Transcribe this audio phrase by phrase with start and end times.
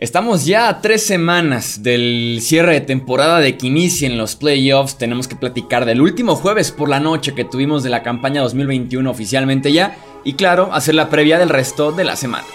[0.00, 4.96] Estamos ya a tres semanas del cierre de temporada de que inicien los playoffs.
[4.96, 9.10] Tenemos que platicar del último jueves por la noche que tuvimos de la campaña 2021
[9.10, 9.96] oficialmente ya.
[10.22, 12.46] Y claro, hacer la previa del resto de la semana.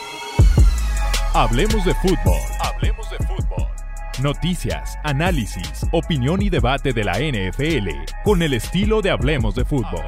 [1.33, 2.39] Hablemos de fútbol.
[2.61, 3.67] Hablemos de fútbol.
[4.21, 7.89] Noticias, análisis, opinión y debate de la NFL
[8.23, 10.05] con el estilo de Hablemos de fútbol.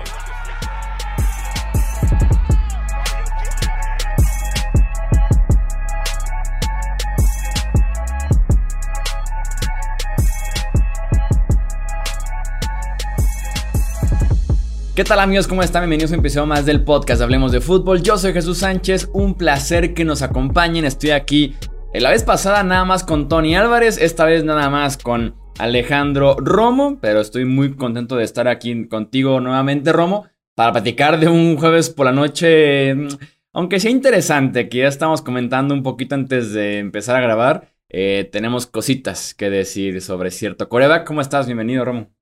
[14.96, 15.46] ¿Qué tal amigos?
[15.46, 15.82] ¿Cómo están?
[15.82, 18.02] Bienvenidos a un más del podcast Hablemos de Fútbol.
[18.02, 20.86] Yo soy Jesús Sánchez, un placer que nos acompañen.
[20.86, 21.54] Estoy aquí
[21.92, 26.38] eh, la vez pasada nada más con Tony Álvarez, esta vez nada más con Alejandro
[26.40, 31.58] Romo, pero estoy muy contento de estar aquí contigo nuevamente Romo para platicar de un
[31.58, 33.08] jueves por la noche, mm,
[33.52, 37.68] aunque sea interesante, que ya estamos comentando un poquito antes de empezar a grabar.
[37.90, 41.06] Eh, tenemos cositas que decir sobre cierto coreback.
[41.06, 41.48] ¿Cómo estás?
[41.48, 42.15] Bienvenido Romo.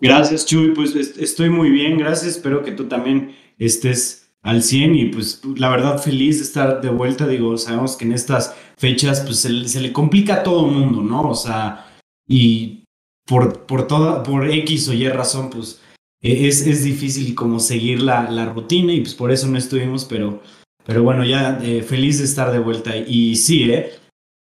[0.00, 0.72] Gracias, Chuy.
[0.74, 2.36] Pues estoy muy bien, gracias.
[2.36, 6.88] Espero que tú también estés al 100 y pues la verdad feliz de estar de
[6.88, 7.26] vuelta.
[7.26, 11.28] Digo, sabemos que en estas fechas pues se, le complica a todo el mundo, ¿no?
[11.28, 11.86] O sea,
[12.26, 12.84] y
[13.26, 15.80] por, por toda, por X o Y razón, pues
[16.22, 20.04] e, es, es difícil como seguir la, la, rutina y pues por eso no estuvimos,
[20.06, 20.42] pero,
[20.84, 22.96] pero bueno, ya eh, feliz de estar de vuelta.
[22.96, 23.92] Y sí, ¿eh?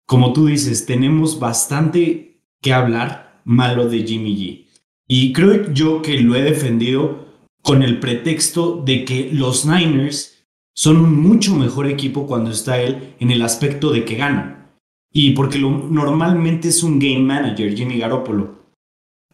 [0.07, 4.64] Como tú dices, tenemos bastante que hablar malo de Jimmy G.
[5.07, 7.25] Y creo yo que lo he defendido
[7.61, 13.15] con el pretexto de que los Niners son un mucho mejor equipo cuando está él
[13.19, 14.69] en el aspecto de que ganan.
[15.11, 18.65] Y porque normalmente es un game manager, Jimmy Garoppolo.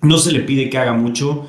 [0.01, 1.47] No se le pide que haga mucho.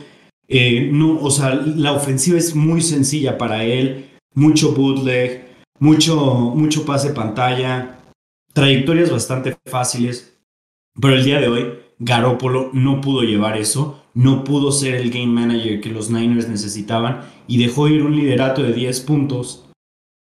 [0.48, 4.10] Eh, no, o sea, la ofensiva es muy sencilla para él.
[4.34, 5.46] Mucho bootleg,
[5.78, 6.16] mucho,
[6.54, 7.98] mucho pase pantalla,
[8.54, 10.38] trayectorias bastante fáciles.
[10.98, 15.26] Pero el día de hoy, Garoppolo no pudo llevar eso no pudo ser el game
[15.26, 19.68] manager que los Niners necesitaban y dejó ir un liderato de 10 puntos.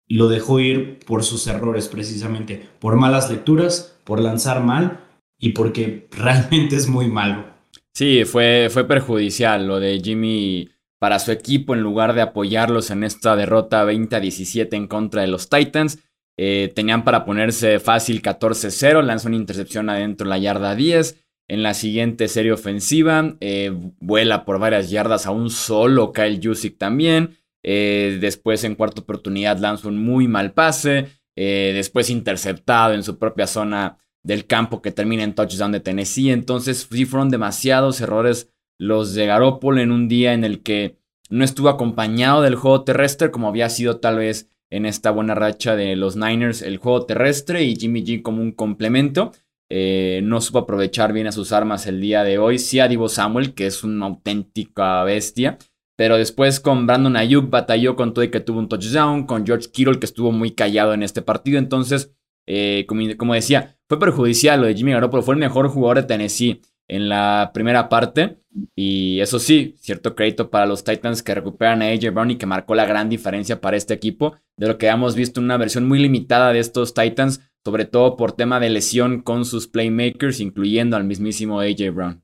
[0.09, 5.01] Lo dejó ir por sus errores precisamente, por malas lecturas, por lanzar mal
[5.39, 7.45] y porque realmente es muy malo.
[7.93, 13.03] Sí, fue, fue perjudicial lo de Jimmy para su equipo en lugar de apoyarlos en
[13.03, 15.99] esta derrota 20 a 17 en contra de los Titans.
[16.39, 21.73] Eh, tenían para ponerse fácil 14-0, lanzó una intercepción adentro la yarda 10 en la
[21.73, 27.37] siguiente serie ofensiva, eh, vuela por varias yardas a un solo Kyle Jusic también.
[27.63, 31.07] Eh, después en cuarta oportunidad lanza un muy mal pase.
[31.35, 36.31] Eh, después interceptado en su propia zona del campo que termina en touchdown de Tennessee.
[36.31, 40.97] Entonces sí fueron demasiados errores los de Garoppolo en un día en el que
[41.29, 45.75] no estuvo acompañado del juego terrestre como había sido tal vez en esta buena racha
[45.75, 49.31] de los Niners el juego terrestre y Jimmy G como un complemento.
[49.69, 52.59] Eh, no supo aprovechar bien a sus armas el día de hoy.
[52.59, 55.57] Sí a Divo Samuel, que es una auténtica bestia.
[55.97, 59.25] Pero después con Brandon Ayuk batalló con todo y que tuvo un touchdown.
[59.25, 61.57] Con George Kittle, que estuvo muy callado en este partido.
[61.57, 62.13] Entonces,
[62.45, 65.23] eh, como, decía, fue perjudicial lo de Jimmy Garoppolo.
[65.23, 68.39] Fue el mejor jugador de Tennessee en la primera parte.
[68.75, 72.45] Y eso sí, cierto crédito para los Titans que recuperan a AJ Brown y que
[72.45, 74.35] marcó la gran diferencia para este equipo.
[74.55, 78.31] De lo que hemos visto una versión muy limitada de estos Titans sobre todo por
[78.31, 82.23] tema de lesión con sus playmakers, incluyendo al mismísimo AJ Brown.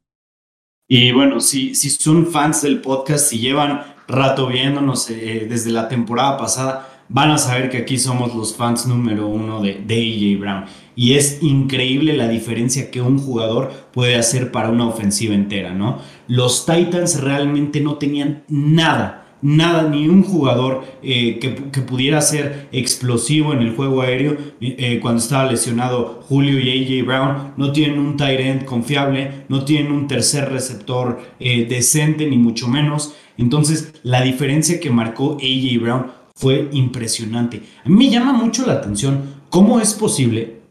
[0.87, 5.89] Y bueno, si, si son fans del podcast, si llevan rato viéndonos eh, desde la
[5.89, 10.39] temporada pasada, van a saber que aquí somos los fans número uno de, de AJ
[10.39, 10.65] Brown.
[10.95, 15.99] Y es increíble la diferencia que un jugador puede hacer para una ofensiva entera, ¿no?
[16.29, 23.53] Los Titans realmente no tenían nada nada, ni un jugador eh, que, pudiera ser explosivo
[23.53, 27.53] en el juego aéreo eh, cuando estaba lesionado Julio y AJ Brown.
[27.57, 32.67] No tienen un tight end confiable, no tienen un tercer receptor eh, decente, ni mucho
[32.67, 33.13] menos.
[33.37, 37.61] Entonces, la diferencia que marcó AJ Brown fue impresionante.
[37.85, 40.61] A mí me llama mucho la atención cómo es posible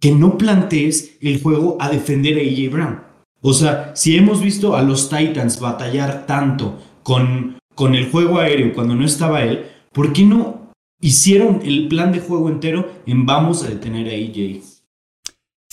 [0.00, 3.00] que no plantees el juego a defender a AJ Brown.
[3.42, 8.72] O sea, si hemos visto a los Titans batallar tanto con con el juego aéreo
[8.72, 13.64] cuando no estaba él, ¿por qué no hicieron el plan de juego entero en vamos
[13.64, 14.74] a detener a AJ?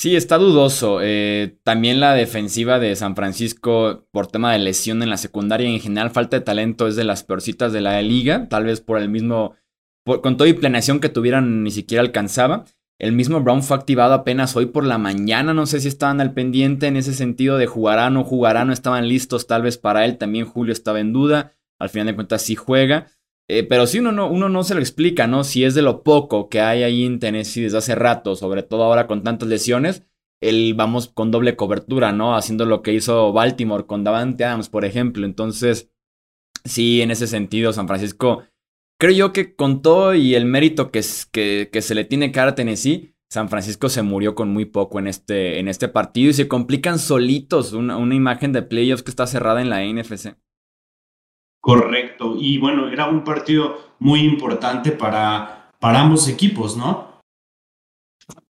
[0.01, 0.99] Sí, está dudoso.
[1.01, 5.75] Eh, también la defensiva de San Francisco, por tema de lesión en la secundaria y
[5.75, 8.49] en general falta de talento, es de las peorcitas de la liga.
[8.49, 9.53] Tal vez por el mismo,
[10.03, 12.65] con toda y planeación que tuvieran, ni siquiera alcanzaba.
[12.97, 15.53] El mismo Brown fue activado apenas hoy por la mañana.
[15.53, 18.65] No sé si estaban al pendiente en ese sentido de jugará no jugará.
[18.65, 20.17] No estaban listos tal vez para él.
[20.17, 21.53] También Julio estaba en duda.
[21.81, 23.07] Al final de cuentas sí juega.
[23.49, 25.43] Eh, pero sí uno no, uno no se lo explica, ¿no?
[25.43, 28.83] Si es de lo poco que hay ahí en Tennessee desde hace rato, sobre todo
[28.83, 30.03] ahora con tantas lesiones,
[30.41, 32.35] el vamos con doble cobertura, ¿no?
[32.35, 35.25] Haciendo lo que hizo Baltimore con Davante Adams, por ejemplo.
[35.25, 35.91] Entonces,
[36.63, 38.43] sí, en ese sentido, San Francisco,
[38.99, 41.01] creo yo que con todo y el mérito que,
[41.31, 45.07] que, se le tiene dar a Tennessee, San Francisco se murió con muy poco en
[45.07, 49.27] este, en este partido y se complican solitos una, una imagen de playoffs que está
[49.27, 50.35] cerrada en la NFC.
[51.61, 52.35] Correcto.
[52.37, 57.21] Y bueno, era un partido muy importante para, para ambos equipos, ¿no?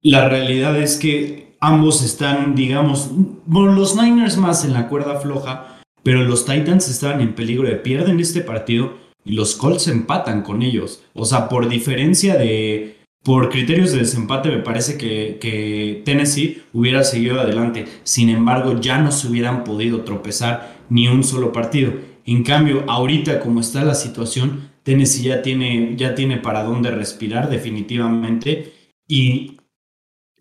[0.00, 3.10] La realidad es que ambos están, digamos,
[3.46, 8.20] los Niners más en la cuerda floja, pero los Titans estaban en peligro de pierden
[8.20, 11.02] este partido y los Colts empatan con ellos.
[11.14, 17.40] O sea, por diferencia de, por criterios de desempate me parece que, Tennessee hubiera seguido
[17.40, 17.86] adelante.
[18.02, 21.92] Sin embargo, ya no se hubieran podido tropezar ni un solo partido.
[22.26, 27.50] En cambio, ahorita como está la situación, Tennessee ya tiene, ya tiene para dónde respirar
[27.50, 28.72] definitivamente.
[29.06, 29.58] Y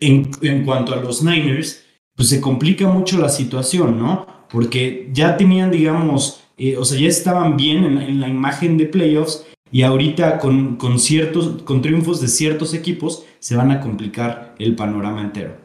[0.00, 1.84] en, en cuanto a los Niners,
[2.14, 4.26] pues se complica mucho la situación, ¿no?
[4.50, 8.86] Porque ya tenían, digamos, eh, o sea, ya estaban bien en, en, la imagen de
[8.86, 14.54] playoffs y ahorita con, con, ciertos, con triunfos de ciertos equipos se van a complicar
[14.58, 15.63] el panorama entero.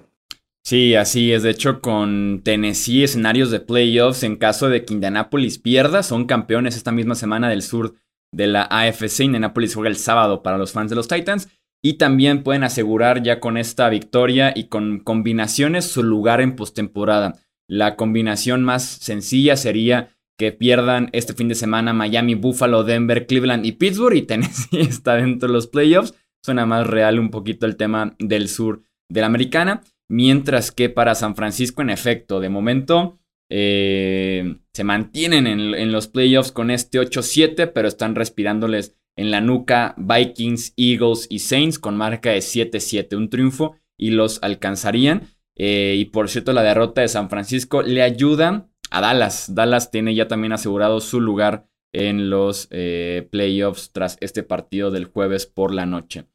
[0.63, 1.43] Sí, así es.
[1.43, 6.75] De hecho, con Tennessee, escenarios de playoffs, en caso de que Indianapolis pierda, son campeones
[6.75, 7.95] esta misma semana del sur
[8.31, 9.21] de la AFC.
[9.21, 11.49] Indianapolis juega el sábado para los fans de los Titans.
[11.81, 17.39] Y también pueden asegurar ya con esta victoria y con combinaciones su lugar en postemporada.
[17.69, 23.65] La combinación más sencilla sería que pierdan este fin de semana Miami, Buffalo, Denver, Cleveland
[23.65, 24.15] y Pittsburgh.
[24.15, 26.15] Y Tennessee está dentro de los playoffs.
[26.43, 29.83] Suena más real un poquito el tema del sur de la americana.
[30.09, 33.19] Mientras que para San Francisco, en efecto, de momento
[33.49, 39.95] eh, se mantienen en, los playoffs con este 8-7, pero están respirándoles en la nuca
[39.97, 43.15] Vikings, Eagles y Saints con marca de 7-7.
[43.15, 45.27] Un triunfo y los alcanzarían.
[45.55, 49.53] Eh, y por cierto, la derrota de San Francisco le ayuda a Dallas.
[49.53, 55.05] Dallas tiene ya también asegurado su lugar en los eh, playoffs tras este partido del
[55.05, 56.25] jueves por la noche.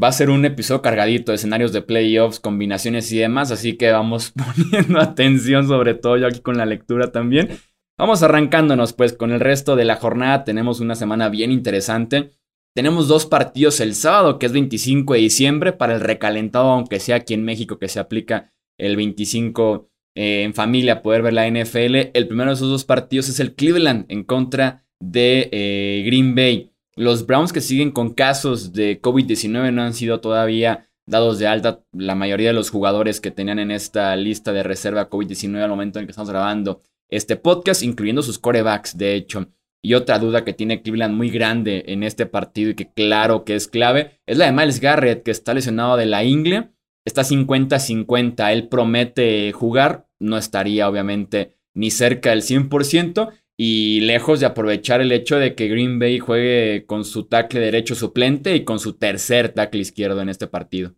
[0.00, 3.92] Va a ser un episodio cargadito de escenarios de playoffs, combinaciones y demás, así que
[3.92, 4.32] vamos
[4.70, 7.50] poniendo atención, sobre todo yo aquí con la lectura también.
[7.98, 12.30] Vamos arrancándonos pues con el resto de la jornada, tenemos una semana bien interesante.
[12.74, 17.16] Tenemos dos partidos el sábado, que es 25 de diciembre, para el recalentado, aunque sea
[17.16, 22.10] aquí en México que se aplica el 25 eh, en familia, poder ver la NFL.
[22.14, 26.71] El primero de esos dos partidos es el Cleveland en contra de eh, Green Bay.
[26.94, 31.82] Los Browns que siguen con casos de COVID-19 no han sido todavía dados de alta.
[31.92, 35.98] La mayoría de los jugadores que tenían en esta lista de reserva COVID-19 al momento
[35.98, 39.48] en que estamos grabando este podcast, incluyendo sus corebacks, de hecho.
[39.82, 43.54] Y otra duda que tiene Cleveland muy grande en este partido y que claro que
[43.56, 46.70] es clave, es la de Miles Garrett, que está lesionado de la ingle.
[47.04, 53.32] Está 50-50, él promete jugar, no estaría obviamente ni cerca del 100%.
[53.64, 57.94] Y lejos de aprovechar el hecho de que Green Bay juegue con su tackle derecho
[57.94, 60.96] suplente y con su tercer tackle izquierdo en este partido.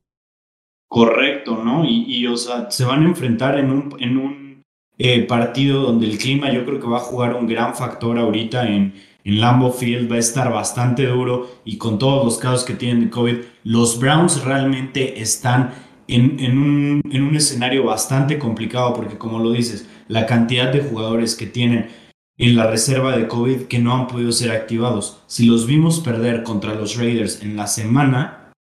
[0.89, 1.85] Correcto, ¿no?
[1.85, 4.63] Y, o sea, se van a enfrentar en un, en un
[4.97, 8.67] eh, partido donde el clima yo creo que va a jugar un gran factor ahorita
[8.67, 8.95] en,
[9.25, 13.11] en Field, va a estar bastante duro y con todos los casos que tienen de
[13.11, 15.75] COVID, los Browns realmente están
[16.09, 20.81] en, en, un, en un escenario bastante complicado porque como lo dices, la cantidad de
[20.81, 22.04] jugadores que tienen
[22.37, 25.23] en la reserva de COVID que no han podido ser activados.
[25.27, 28.53] Si los vimos perder contra los Raiders en la semana,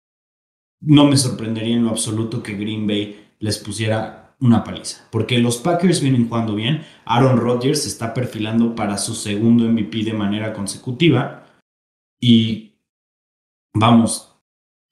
[0.81, 5.07] no me sorprendería en lo absoluto que Green Bay les pusiera una paliza.
[5.11, 6.85] Porque los Packers vienen jugando bien.
[7.05, 11.47] Aaron Rodgers se está perfilando para su segundo MVP de manera consecutiva.
[12.21, 12.75] Y
[13.73, 14.37] vamos,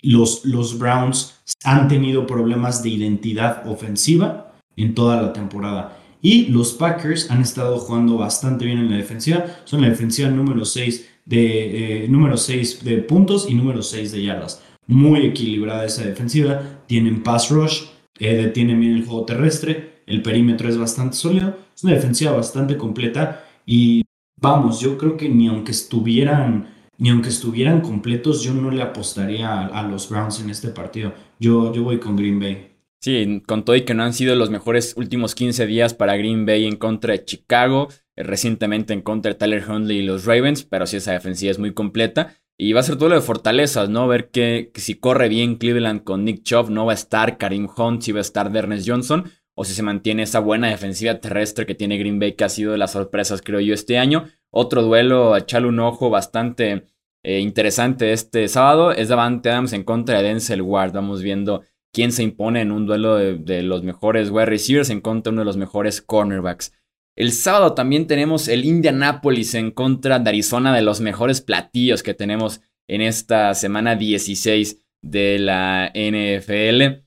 [0.03, 6.00] los, los Browns han tenido problemas de identidad ofensiva en toda la temporada.
[6.23, 9.45] Y los Packers han estado jugando bastante bien en la defensiva.
[9.65, 14.23] Son la defensiva número 6 de, eh, número 6 de puntos y número 6 de
[14.23, 14.63] yardas.
[14.87, 16.83] Muy equilibrada esa defensiva.
[16.87, 17.85] Tienen pass rush,
[18.19, 20.03] eh, detienen bien el juego terrestre.
[20.07, 21.57] El perímetro es bastante sólido.
[21.75, 23.45] Es una defensiva bastante completa.
[23.65, 24.05] Y
[24.41, 29.49] vamos, yo creo que ni aunque estuvieran, ni aunque estuvieran completos, yo no le apostaría
[29.49, 31.15] a, a los Browns en este partido.
[31.39, 32.70] Yo, yo voy con Green Bay.
[33.03, 36.45] Sí, con todo y que no han sido los mejores últimos 15 días para Green
[36.45, 40.65] Bay en contra de Chicago, eh, recientemente en contra de Tyler Hundley y los Ravens,
[40.65, 42.37] pero sí esa defensiva es muy completa.
[42.59, 44.07] Y va a ser todo lo de fortalezas, ¿no?
[44.07, 48.03] Ver que, si corre bien Cleveland con Nick Chubb, no va a estar Karim Hunt,
[48.03, 51.75] si va a estar Ernest Johnson, o si se mantiene esa buena defensiva terrestre que
[51.75, 54.27] tiene Green Bay, que ha sido de las sorpresas, creo yo, este año.
[54.51, 56.85] Otro duelo, echarle un ojo bastante
[57.23, 60.93] eh, interesante este sábado es Davante Adams en contra de Denzel Ward.
[60.93, 65.31] Vamos viendo quién se impone en un duelo de, los mejores wide receivers en contra
[65.31, 66.73] de uno de los mejores cornerbacks.
[67.17, 72.15] El sábado también tenemos el Indianapolis en contra de Arizona, de los mejores platillos que
[72.15, 77.05] tenemos en esta semana 16 de la NFL.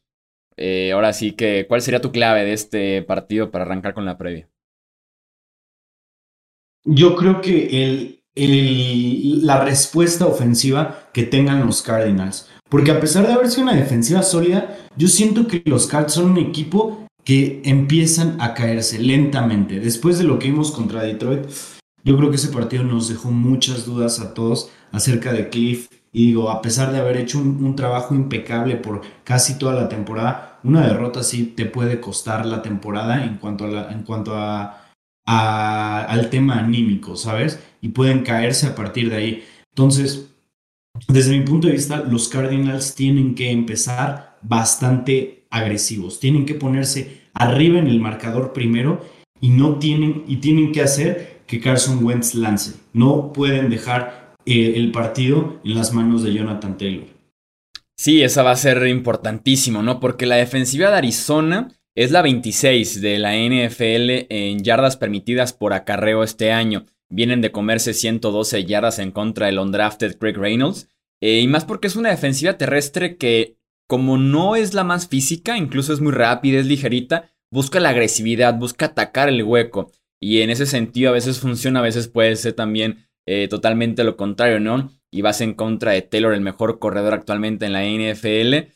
[0.57, 4.17] Eh, ahora sí que, ¿cuál sería tu clave de este partido para arrancar con la
[4.17, 4.49] previa?
[6.85, 8.23] Yo creo que el,
[9.45, 12.49] la respuesta ofensiva que tengan los Cardinals.
[12.73, 16.31] Porque a pesar de haber sido una defensiva sólida, yo siento que los Cards son
[16.31, 19.79] un equipo que empiezan a caerse lentamente.
[19.79, 21.43] Después de lo que vimos contra Detroit,
[22.03, 25.87] yo creo que ese partido nos dejó muchas dudas a todos acerca de Cliff.
[26.11, 30.59] Y digo, a pesar de haber hecho un, trabajo impecable por casi toda la temporada,
[30.63, 34.79] una derrota sí te puede costar la temporada en cuanto a, en cuanto a
[35.27, 37.59] al tema anímico, ¿sabes?
[37.81, 39.43] Y pueden caerse a partir de ahí.
[39.69, 40.32] Entonces,
[41.07, 47.23] desde mi punto de vista, los Cardinals tienen que empezar bastante agresivos, tienen que ponerse
[47.33, 49.03] arriba en el marcador primero
[49.39, 52.73] y no tienen y tienen que hacer que Carson Wentz lance.
[52.93, 57.05] No pueden dejar eh, el partido en las manos de Jonathan Taylor.
[57.95, 59.99] Sí, esa va a ser importantísimo, ¿no?
[59.99, 65.73] Porque la defensiva de Arizona es la 26 de la NFL en yardas permitidas por
[65.73, 66.85] acarreo este año.
[67.09, 70.89] Vienen de comerse 112 yardas en contra del undrafted Craig Reynolds.
[71.25, 73.55] Eh, y más porque es una defensiva terrestre que,
[73.87, 78.55] como no es la más física, incluso es muy rápida, es ligerita, busca la agresividad,
[78.55, 79.89] busca atacar el hueco.
[80.19, 84.17] Y en ese sentido a veces funciona, a veces puede ser también eh, totalmente lo
[84.17, 84.91] contrario, ¿no?
[85.11, 88.73] Y vas en contra de Taylor, el mejor corredor actualmente en la NFL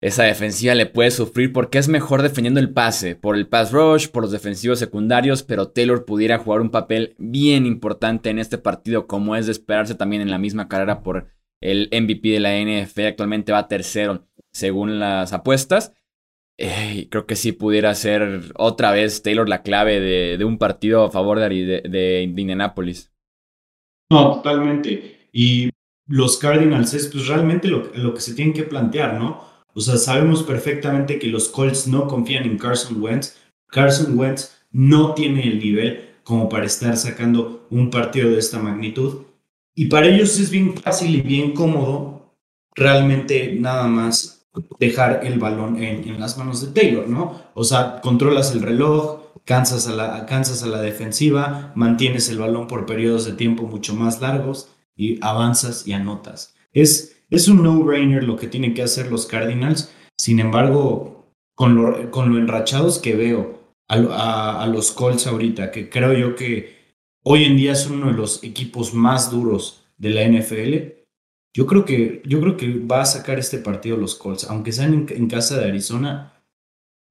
[0.00, 4.08] esa defensiva le puede sufrir porque es mejor defendiendo el pase, por el pass rush,
[4.08, 9.06] por los defensivos secundarios, pero Taylor pudiera jugar un papel bien importante en este partido,
[9.06, 11.26] como es de esperarse también en la misma carrera por
[11.60, 13.06] el MVP de la NFL.
[13.06, 15.92] Actualmente va tercero según las apuestas.
[16.56, 21.38] Creo que sí pudiera ser otra vez Taylor la clave de, un partido a favor
[21.38, 23.10] de, de, Indianapolis.
[24.10, 25.28] No, totalmente.
[25.32, 25.70] Y
[26.06, 29.48] los Cardinals es pues realmente lo, lo que se tienen que plantear, ¿no?
[29.72, 33.38] O sea, sabemos perfectamente que los Colts no confían en Carson Wentz.
[33.68, 39.22] Carson Wentz no tiene el nivel como para estar sacando un partido de esta magnitud.
[39.80, 42.36] Y para ellos es bien fácil y bien cómodo
[42.74, 44.46] realmente nada más
[44.78, 47.40] dejar el balón en, las manos de Taylor, ¿no?
[47.54, 52.84] O sea, controlas el reloj, cansas a, la, a la defensiva, mantienes el balón por
[52.84, 56.54] periodos de tiempo mucho más largos y avanzas y anotas.
[56.74, 59.90] Es, es un no-brainer lo que tienen que hacer los Cardinals.
[60.18, 66.12] Sin embargo, con lo, con lo enrachados que veo a, los Colts ahorita, que creo
[66.12, 66.79] yo que
[67.22, 71.00] hoy en día son uno de los equipos más duros de la NFL,
[71.52, 74.48] yo creo que, yo creo que va a sacar este partido los Colts.
[74.48, 76.32] Aunque sean en, casa de Arizona,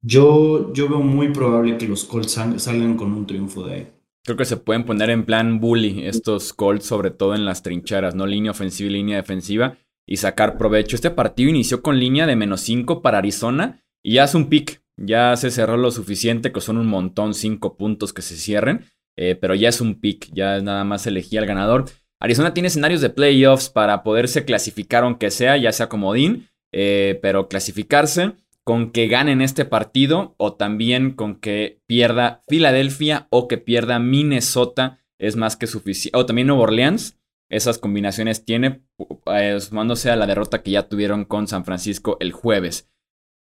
[0.02, 3.88] yo, yo veo muy probable que los Colts salgan con un triunfo de ahí.
[4.24, 8.16] Creo que se pueden poner en plan bully estos Colts, sobre todo en las trincheras,
[8.16, 8.26] ¿no?
[8.26, 10.96] Línea ofensiva y línea defensiva y sacar provecho.
[10.96, 14.82] Este partido inició con línea de menos 5 para Arizona y ya es un pick.
[14.98, 18.86] Ya se cerró lo suficiente, que son un montón, 5 puntos que se cierren,
[19.22, 21.84] eh, pero ya es un pick, ya nada más elegir al ganador.
[22.22, 27.50] Arizona tiene escenarios de playoffs para poderse clasificar, aunque sea, ya sea comodín, eh, pero
[27.50, 28.32] clasificarse
[28.64, 35.00] con que ganen este partido o también con que pierda Filadelfia o que pierda Minnesota
[35.18, 36.18] es más que suficiente.
[36.18, 38.84] O también Nueva Orleans esas combinaciones tiene,
[39.26, 42.90] eh, sumándose a la derrota que ya tuvieron con San Francisco el jueves.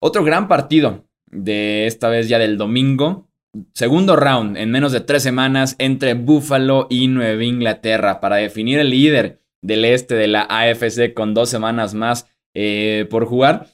[0.01, 3.27] Otro gran partido de esta vez ya del domingo.
[3.73, 8.91] Segundo round en menos de tres semanas entre Buffalo y Nueva Inglaterra para definir el
[8.91, 13.69] líder del este de la AFC con dos semanas más eh, por jugar.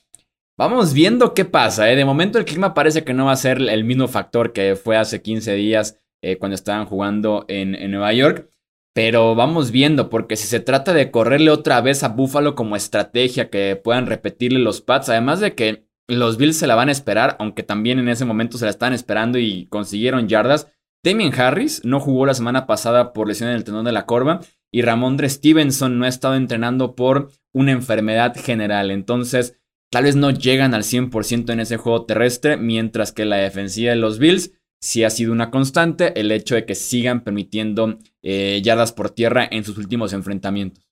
[0.57, 1.91] Vamos viendo qué pasa.
[1.91, 1.97] Eh.
[1.97, 4.97] De momento el clima parece que no va a ser el mismo factor que fue
[4.97, 5.99] hace 15 días
[6.39, 8.49] cuando estaban jugando en Nueva York.
[8.95, 13.49] Pero vamos viendo, porque si se trata de correrle otra vez a Buffalo como estrategia
[13.49, 17.37] que puedan repetirle los Pats, además de que los Bills se la van a esperar,
[17.39, 20.69] aunque también en ese momento se la estaban esperando y consiguieron yardas.
[21.05, 24.41] Damien Harris no jugó la semana pasada por lesión en el tendón de la corva
[24.71, 28.91] y Ramondre Stevenson no ha estado entrenando por una enfermedad general.
[28.91, 29.59] Entonces,
[29.91, 33.97] tal vez no llegan al 100% en ese juego terrestre, mientras que la defensiva de
[33.97, 38.93] los Bills sí ha sido una constante el hecho de que sigan permitiendo eh, yardas
[38.93, 40.85] por tierra en sus últimos enfrentamientos.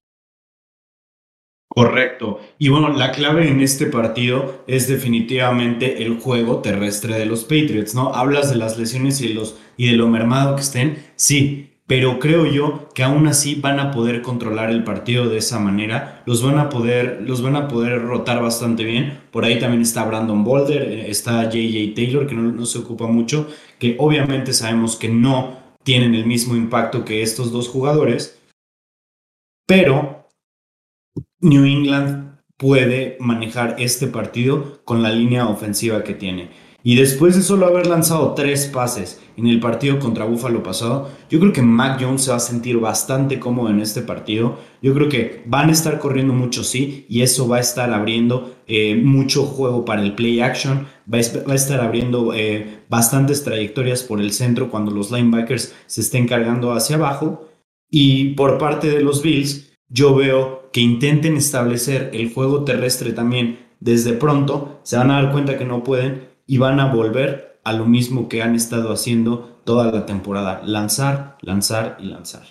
[1.73, 2.41] Correcto.
[2.59, 7.95] Y bueno, la clave en este partido es definitivamente el juego terrestre de los Patriots,
[7.95, 8.13] ¿no?
[8.13, 10.99] Hablas de las lesiones y, los, y de lo mermado que estén.
[11.15, 15.61] Sí, pero creo yo que aún así van a poder controlar el partido de esa
[15.61, 19.21] manera, los van a poder, los van a poder rotar bastante bien.
[19.31, 23.07] Por ahí también está Brandon Boulder, eh, está JJ Taylor, que no, no se ocupa
[23.07, 23.47] mucho,
[23.79, 28.41] que obviamente sabemos que no tienen el mismo impacto que estos dos jugadores,
[29.67, 30.20] pero
[31.41, 36.51] New England puede manejar este partido con la línea ofensiva que tiene.
[36.83, 41.39] Y después de solo haber lanzado tres pases en el partido contra Buffalo pasado, yo
[41.39, 44.59] creo que Mac Jones se va a sentir bastante cómodo en este partido.
[44.81, 48.57] Yo creo que van a estar corriendo mucho, sí, y eso va a estar abriendo
[48.67, 50.87] eh, mucho juego para el play action.
[51.13, 56.27] Va a, estar abriendo eh, bastantes trayectorias por el centro cuando los linebackers se estén
[56.27, 57.47] cargando hacia abajo.
[57.91, 63.67] Y por parte de los Bills, yo veo que intenten establecer el juego terrestre también
[63.81, 64.81] desde pronto.
[64.83, 68.29] Se van a dar cuenta que no pueden y van a volver a lo mismo
[68.29, 72.43] que han estado haciendo toda la temporada, lanzar, lanzar y lanzar.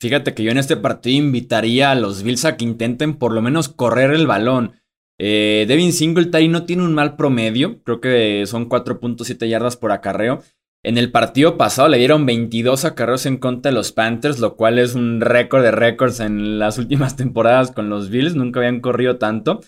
[0.00, 3.42] Fíjate que yo en este partido invitaría a los Bills a que intenten por lo
[3.42, 4.72] menos correr el balón.
[5.18, 10.42] Eh, Devin Singletary no tiene un mal promedio, creo que son 4.7 yardas por acarreo.
[10.84, 14.80] En el partido pasado le dieron 22 acarreos en contra de los Panthers, lo cual
[14.80, 19.18] es un récord de récords en las últimas temporadas con los Bills, nunca habían corrido
[19.18, 19.60] tanto.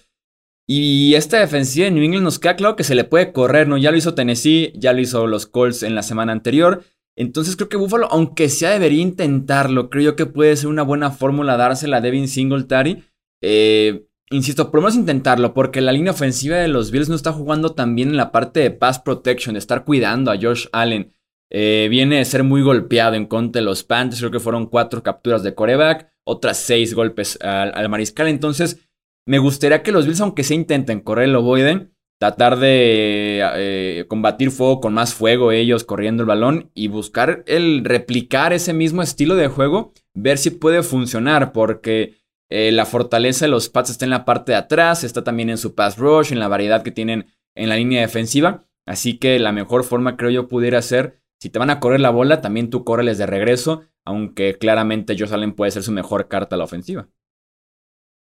[0.66, 3.76] Y esta defensiva de New England nos queda claro que se le puede correr, ¿no?
[3.76, 6.82] Ya lo hizo Tennessee, ya lo hizo los Colts en la semana anterior.
[7.16, 9.90] Entonces creo que Buffalo, aunque sea, debería intentarlo.
[9.90, 13.04] Creo yo que puede ser una buena fórmula dársela a Devin Singletary.
[13.42, 17.32] Eh, insisto, por lo menos intentarlo, porque la línea ofensiva de los Bills no está
[17.32, 21.12] jugando tan bien en la parte de pass protection, de estar cuidando a Josh Allen.
[21.50, 24.20] Eh, viene de ser muy golpeado en contra de los Panthers.
[24.20, 28.28] Creo que fueron cuatro capturas de coreback, otras seis golpes al mariscal.
[28.28, 28.88] Entonces
[29.26, 31.88] me gustaría que los Bills, aunque se intenten correr el ovoide,
[32.18, 37.84] tratar de eh, combatir fuego con más fuego ellos corriendo el balón y buscar el
[37.84, 42.23] replicar ese mismo estilo de juego, ver si puede funcionar, porque
[42.56, 45.58] eh, la fortaleza de los Pats está en la parte de atrás, está también en
[45.58, 49.50] su pass rush, en la variedad que tienen en la línea defensiva, así que la
[49.50, 52.84] mejor forma creo yo pudiera ser, si te van a correr la bola, también tú
[52.84, 57.08] córreles de regreso, aunque claramente Josh Allen puede ser su mejor carta a la ofensiva.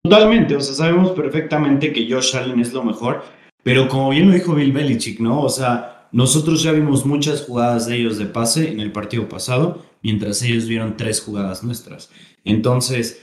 [0.03, 3.25] Totalmente, o sea, sabemos perfectamente que Josh Allen es lo mejor,
[3.63, 5.43] pero como bien lo dijo Bill Belichick, ¿no?
[5.43, 9.85] O sea, nosotros ya vimos muchas jugadas de ellos de pase en el partido pasado,
[10.03, 12.11] mientras ellos vieron tres jugadas nuestras.
[12.43, 13.21] Entonces,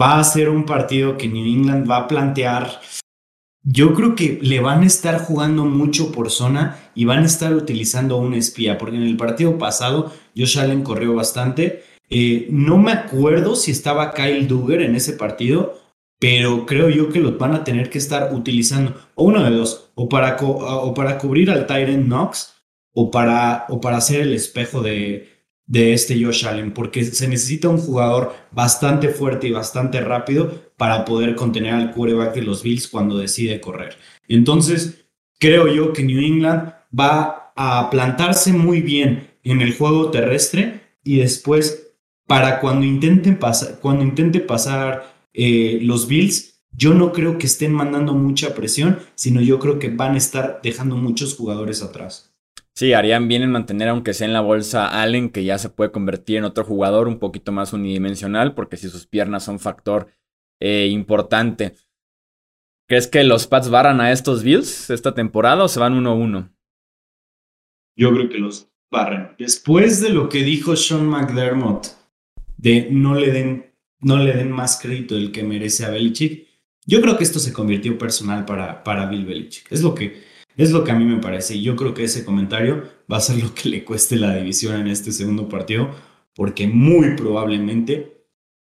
[0.00, 2.80] va a ser un partido que New England va a plantear.
[3.62, 7.54] Yo creo que le van a estar jugando mucho por zona y van a estar
[7.54, 11.82] utilizando un espía, porque en el partido pasado Josh Allen corrió bastante.
[12.10, 15.84] Eh, no me acuerdo si estaba Kyle Duggar en ese partido
[16.24, 19.90] pero creo yo que los van a tener que estar utilizando, o uno de dos,
[19.94, 22.62] o para, o para cubrir al Tyrant Knox,
[22.94, 25.33] o para, o para hacer el espejo de,
[25.66, 31.04] de este Josh Allen, porque se necesita un jugador bastante fuerte y bastante rápido para
[31.04, 33.96] poder contener al quarterback de los Bills cuando decide correr.
[34.28, 35.06] Entonces,
[35.38, 41.18] creo yo que New England va a plantarse muy bien en el juego terrestre y
[41.18, 41.92] después,
[42.26, 47.72] para cuando intenten pasar, cuando intente pasar eh, los Bills, yo no creo que estén
[47.72, 52.33] mandando mucha presión, sino yo creo que van a estar dejando muchos jugadores atrás.
[52.76, 55.92] Sí, harían bien en mantener, aunque sea en la bolsa, Allen, que ya se puede
[55.92, 60.08] convertir en otro jugador un poquito más unidimensional, porque si sus piernas son factor
[60.60, 61.74] eh, importante.
[62.88, 66.52] ¿Crees que los Pats barran a estos Bills esta temporada o se van 1-1?
[67.96, 69.36] Yo creo que los barran.
[69.38, 71.86] Después de lo que dijo Sean McDermott,
[72.56, 76.46] de no le den no le den más crédito del que merece a Belichick.
[76.86, 79.72] Yo creo que esto se convirtió personal para, para Bill Belichick.
[79.72, 80.22] Es lo, que,
[80.56, 81.56] es lo que a mí me parece.
[81.56, 84.80] Y yo creo que ese comentario va a ser lo que le cueste la división
[84.80, 85.90] en este segundo partido,
[86.34, 88.14] porque muy probablemente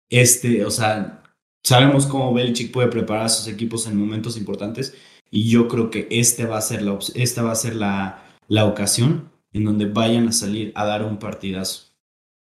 [0.10, 1.24] este, o sea,
[1.64, 4.96] sabemos cómo Belichick puede preparar a sus equipos en momentos importantes
[5.32, 8.66] y yo creo que este va a ser la, esta va a ser la, la
[8.66, 11.92] ocasión en donde vayan a salir a dar un partidazo.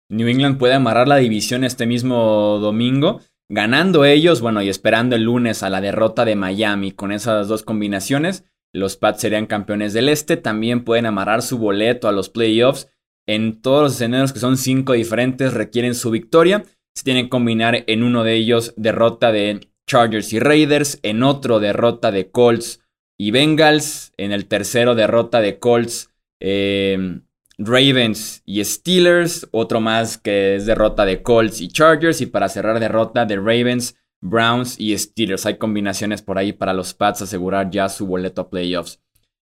[0.09, 5.23] New England puede amarrar la división este mismo domingo, ganando ellos, bueno, y esperando el
[5.23, 6.91] lunes a la derrota de Miami.
[6.91, 10.37] Con esas dos combinaciones, los Pats serían campeones del este.
[10.37, 12.89] También pueden amarrar su boleto a los playoffs.
[13.27, 16.63] En todos los escenarios que son cinco diferentes requieren su victoria.
[16.95, 21.59] Se tienen que combinar en uno de ellos derrota de Chargers y Raiders, en otro
[21.59, 22.81] derrota de Colts
[23.17, 26.11] y Bengals, en el tercero derrota de Colts.
[26.39, 27.21] Eh,
[27.59, 32.79] Ravens y Steelers, otro más que es derrota de Colts y Chargers y para cerrar
[32.79, 35.45] derrota de Ravens, Browns y Steelers.
[35.45, 38.99] Hay combinaciones por ahí para los Pats asegurar ya su boleto a playoffs.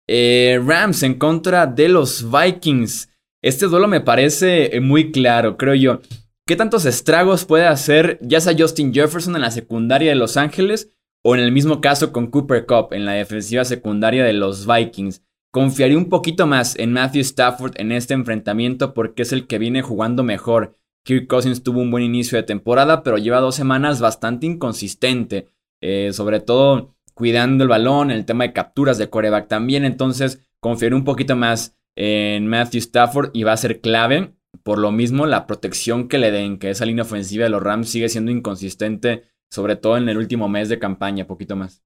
[0.09, 3.09] Eh, Rams en contra de los Vikings.
[3.43, 6.01] Este duelo me parece muy claro, creo yo.
[6.47, 10.91] ¿qué tantos estragos puede hacer ya sea Justin Jefferson en la secundaria de Los Ángeles
[11.25, 15.23] o en el mismo caso con Cooper Cup en la defensiva secundaria de los Vikings?
[15.53, 19.83] Confiaría un poquito más en Matthew Stafford en este enfrentamiento porque es el que viene
[19.83, 20.77] jugando mejor.
[21.05, 25.49] Kirk Cousins tuvo un buen inicio de temporada, pero lleva dos semanas bastante inconsistente.
[25.81, 29.85] Eh, sobre todo cuidando el balón, el tema de capturas de coreback también.
[29.85, 34.35] Entonces, confiaré un poquito más en Matthew Stafford y va a ser clave.
[34.63, 37.89] Por lo mismo, la protección que le den, que esa línea ofensiva de los Rams
[37.89, 41.83] sigue siendo inconsistente, sobre todo en el último mes de campaña, poquito más.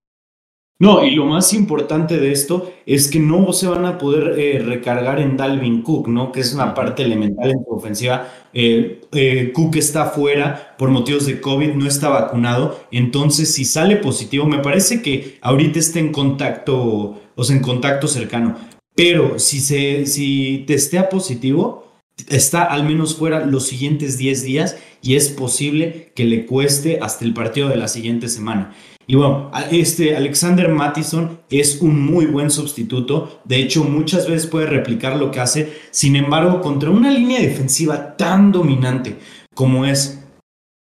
[0.79, 4.59] No, y lo más importante de esto es que no se van a poder eh,
[4.59, 6.33] recargar en Dalvin Cook, ¿no?
[6.33, 8.29] Que es una parte elemental en su ofensiva.
[8.53, 12.79] Eh, eh, Cook está fuera por motivos de COVID, no está vacunado.
[12.91, 18.07] Entonces, si sale positivo, me parece que ahorita está en contacto, o sea, en contacto
[18.07, 18.57] cercano.
[18.95, 21.87] Pero si, se, si testea positivo,
[22.29, 27.25] está al menos fuera los siguientes 10 días y es posible que le cueste hasta
[27.25, 28.75] el partido de la siguiente semana.
[29.09, 33.41] Y bueno, este Alexander Mattison es un muy buen sustituto.
[33.45, 35.73] De hecho, muchas veces puede replicar lo que hace.
[35.91, 39.19] Sin embargo, contra una línea defensiva tan dominante
[39.55, 40.25] como es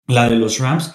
[0.06, 0.94] la de los Rams,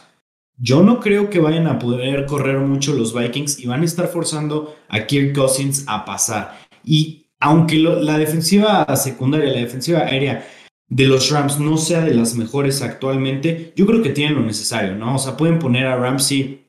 [0.57, 4.07] yo no creo que vayan a poder correr mucho los Vikings y van a estar
[4.07, 6.57] forzando a Kirk Cousins a pasar.
[6.83, 10.47] Y aunque la defensiva secundaria, la defensiva aérea
[10.89, 14.95] de los Rams no sea de las mejores actualmente, yo creo que tienen lo necesario,
[14.95, 15.15] ¿no?
[15.15, 16.66] O sea, pueden poner a Ramsey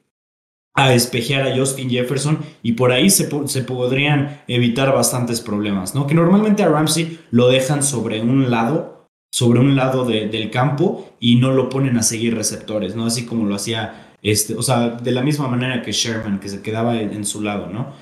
[0.78, 6.06] a despejar a Justin Jefferson y por ahí se, se, podrían evitar bastantes problemas, ¿no?
[6.06, 11.34] Que normalmente a Ramsey lo dejan sobre un lado, sobre un lado del campo y
[11.34, 13.06] no lo ponen a seguir receptores, ¿no?
[13.06, 16.62] Así como lo hacía, este, o sea, de la misma manera que Sherman, que se
[16.62, 17.92] quedaba en, su lado, ¿no?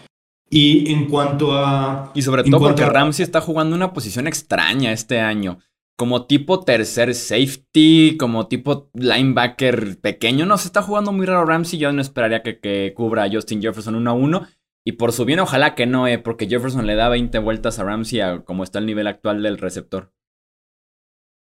[0.51, 2.13] Y en cuanto a...
[2.15, 5.61] Y sobre todo porque Ramsey está jugando una posición extraña este año
[5.97, 10.45] como tipo tercer safety, como tipo linebacker pequeño.
[10.45, 11.79] No, se está jugando muy raro Ramsey.
[11.79, 14.47] Yo no esperaría que, cubra a Justin Jefferson 1 a 1.
[14.85, 17.85] Y por su bien, ojalá que no, eh, porque Jefferson le da 20 vueltas a
[17.85, 20.13] Ramsey como está el nivel actual del receptor.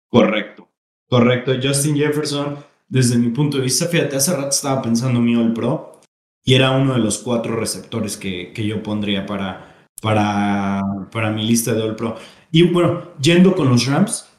[0.09, 0.69] Correcto,
[1.09, 1.53] correcto.
[1.63, 6.01] Justin Jefferson, desde mi punto de vista, fíjate, hace rato estaba pensando mío el Pro
[6.43, 11.47] y era uno de los cuatro receptores que, que yo pondría para, para, para mi
[11.47, 12.17] lista de All Pro.
[12.51, 14.30] Y bueno, yendo con los Rams,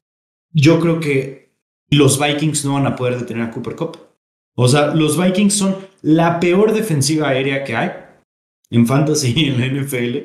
[0.54, 1.52] yo creo que
[1.90, 3.98] los Vikings no van a poder detener a Cooper Cup.
[4.56, 7.92] O sea, los Vikings son la peor defensiva aérea que hay
[8.70, 10.18] en fantasy y en la NFL.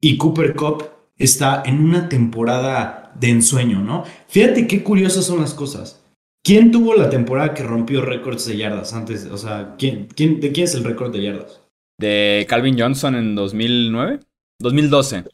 [0.00, 0.84] Y Cooper Cup
[1.16, 4.04] está en una temporada de ensueño, ¿no?
[4.28, 6.04] Fíjate qué curiosas son las cosas.
[6.44, 9.26] ¿Quién tuvo la temporada que rompió récords de yardas antes?
[9.26, 11.60] O sea, ¿quién, quién, ¿de quién es el récord de yardas?
[11.98, 14.20] De Calvin Johnson en 2009.
[14.60, 15.24] 2012.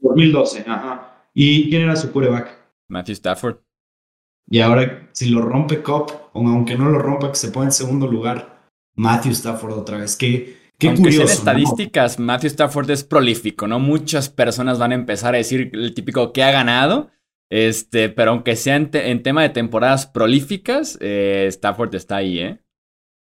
[0.00, 1.26] 2012, ajá.
[1.32, 2.61] ¿Y quién era su quarterback?
[2.92, 3.56] Matthew Stafford.
[4.48, 7.72] Y ahora, si lo rompe Cop, o aunque no lo rompa, que se pone en
[7.72, 10.16] segundo lugar, Matthew Stafford otra vez.
[10.16, 11.22] Qué, qué aunque curioso.
[11.22, 13.78] En estadísticas, Matthew Stafford es prolífico, ¿no?
[13.78, 17.10] Muchas personas van a empezar a decir el típico que ha ganado.
[17.50, 22.60] Este, pero aunque sea en, tema de temporadas prolíficas, eh, Stafford está ahí, ¿eh?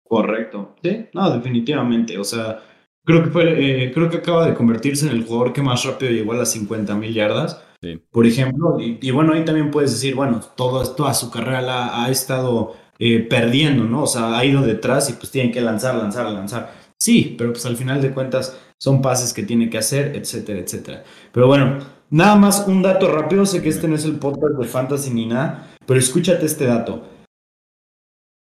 [0.03, 0.75] Correcto.
[0.83, 2.17] Sí, no, definitivamente.
[2.17, 2.59] O sea,
[3.03, 6.11] creo que fue, eh, creo que acaba de convertirse en el jugador que más rápido
[6.11, 7.63] llegó a las 50 mil yardas.
[8.11, 12.11] Por ejemplo, y, bueno, ahí también puedes decir, bueno, todo, toda su carrera la ha
[12.11, 14.03] estado eh, perdiendo, ¿no?
[14.03, 16.73] O sea, ha ido detrás y pues tiene que lanzar, lanzar, lanzar.
[16.99, 21.03] Sí, pero pues al final de cuentas son pases que tiene que hacer, etcétera, etcétera.
[21.31, 21.79] Pero bueno,
[22.11, 25.25] nada más un dato rápido, sé que este no es el podcast de Fantasy ni
[25.25, 27.07] nada, pero escúchate este dato.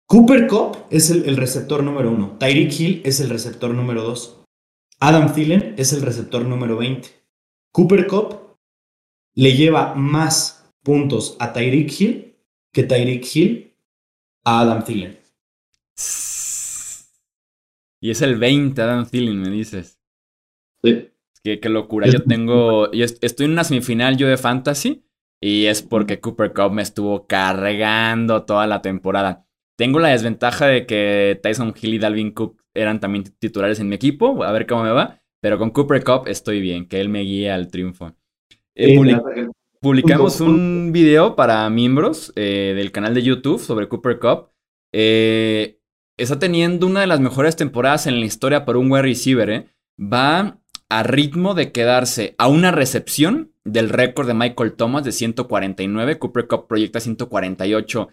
[0.07, 4.40] Cooper Cup es el, el receptor número uno, Tyreek Hill es el receptor número dos,
[5.03, 7.09] Adam Thielen es el receptor número 20.
[7.72, 8.49] Cooper Cup
[9.40, 12.37] le lleva más puntos a Tyreek Hill
[12.74, 13.74] que Tyreek Hill
[14.44, 15.18] a Adam Thielen.
[18.03, 19.98] Y es el 20 Adam Thielen, me dices.
[20.83, 21.09] Sí.
[21.42, 22.07] Qué, qué locura.
[22.07, 22.92] Yo tengo.
[22.92, 25.05] estoy en una semifinal yo de fantasy.
[25.40, 29.46] Y es porque Cooper Cup me estuvo cargando toda la temporada.
[29.79, 33.94] Tengo la desventaja de que Tyson Hill y Dalvin Cook eran también titulares en mi
[33.94, 34.44] equipo.
[34.44, 35.18] A ver cómo me va.
[35.40, 38.14] Pero con Cooper Cup estoy bien, que él me guíe al triunfo.
[38.74, 38.96] Eh,
[39.80, 44.48] publicamos un video para miembros eh, del canal de YouTube sobre Cooper Cup.
[44.92, 45.78] Eh,
[46.16, 49.66] está teniendo una de las mejores temporadas en la historia para un wide receiver.
[50.00, 56.18] Va a ritmo de quedarse a una recepción del récord de Michael Thomas de 149.
[56.18, 58.09] Cooper Cup proyecta 148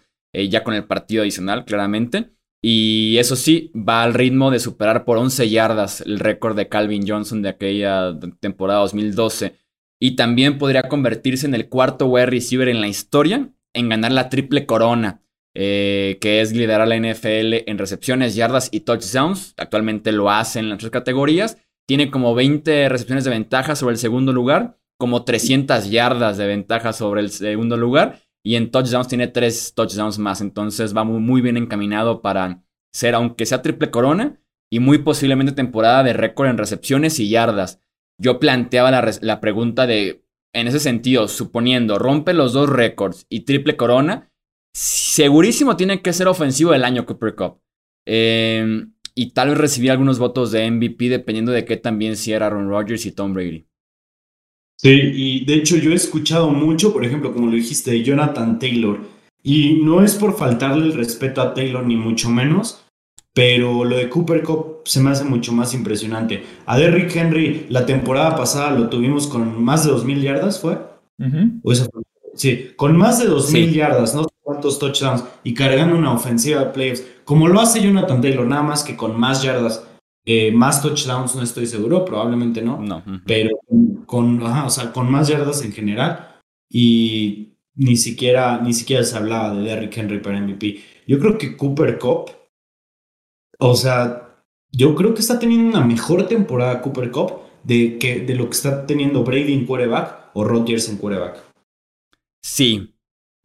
[0.50, 2.30] ya con el partido adicional, claramente.
[2.62, 7.08] Y eso sí, va al ritmo de superar por 11 yardas el récord de Calvin
[7.08, 9.54] Johnson de aquella temporada 2012
[10.00, 14.28] y también podría convertirse en el cuarto wide receiver en la historia en ganar la
[14.28, 15.22] triple corona,
[15.54, 19.54] eh, que es liderar la NFL en recepciones, yardas y touchdowns.
[19.56, 21.58] Actualmente lo hace en las tres categorías.
[21.86, 26.92] Tiene como 20 recepciones de ventaja sobre el segundo lugar, como 300 yardas de ventaja
[26.92, 28.20] sobre el segundo lugar.
[28.44, 30.40] Y en touchdowns tiene tres touchdowns más.
[30.40, 35.52] Entonces va muy, muy bien encaminado para ser, aunque sea triple corona, y muy posiblemente
[35.52, 37.80] temporada de récord en recepciones y yardas.
[38.20, 43.76] Yo planteaba la, pregunta de, en ese sentido, suponiendo, rompe los dos récords y triple
[43.76, 44.30] corona,
[44.74, 47.60] segurísimo tiene que ser ofensivo del año Cooper Cup.
[48.06, 52.46] Em, y tal vez recibir algunos votos de MVP dependiendo de qué también si era
[52.46, 53.66] Aaron Rodgers y Tom Brady.
[54.80, 58.58] Sí, y de hecho yo he escuchado mucho, por ejemplo, como lo dijiste, de Jonathan
[58.58, 59.00] Taylor.
[59.42, 62.84] Y no es por faltarle el respeto a Taylor, ni mucho menos,
[63.38, 66.42] pero lo de Cooper Cup se me hace mucho más impresionante.
[66.66, 70.76] A Derrick Henry la temporada pasada lo tuvimos con más de 2.000 yardas, ¿fue?
[72.34, 76.70] Sí, con más de 2.000 yardas, no sé cuántos touchdowns, y cargando una ofensiva de
[76.70, 79.86] playoffs, como lo hace Jonathan Taylor, nada más que con más yardas,
[80.26, 83.04] eh, más touchdowns, no estoy seguro, probablemente no, no.
[83.24, 83.50] pero
[84.06, 89.54] con, o sea, con más yardas en general, y ni siquiera, ni siquiera se hablaba
[89.54, 90.80] de Derrick Henry para MVP.
[91.06, 92.32] Yo creo que Cooper Cup
[93.58, 97.32] o sea, yo creo que está teniendo una mejor temporada Cooper Cup
[97.64, 101.42] de, que, de lo que está teniendo Brady en quarterback o Rodgers en quarterback.
[102.42, 102.94] Sí,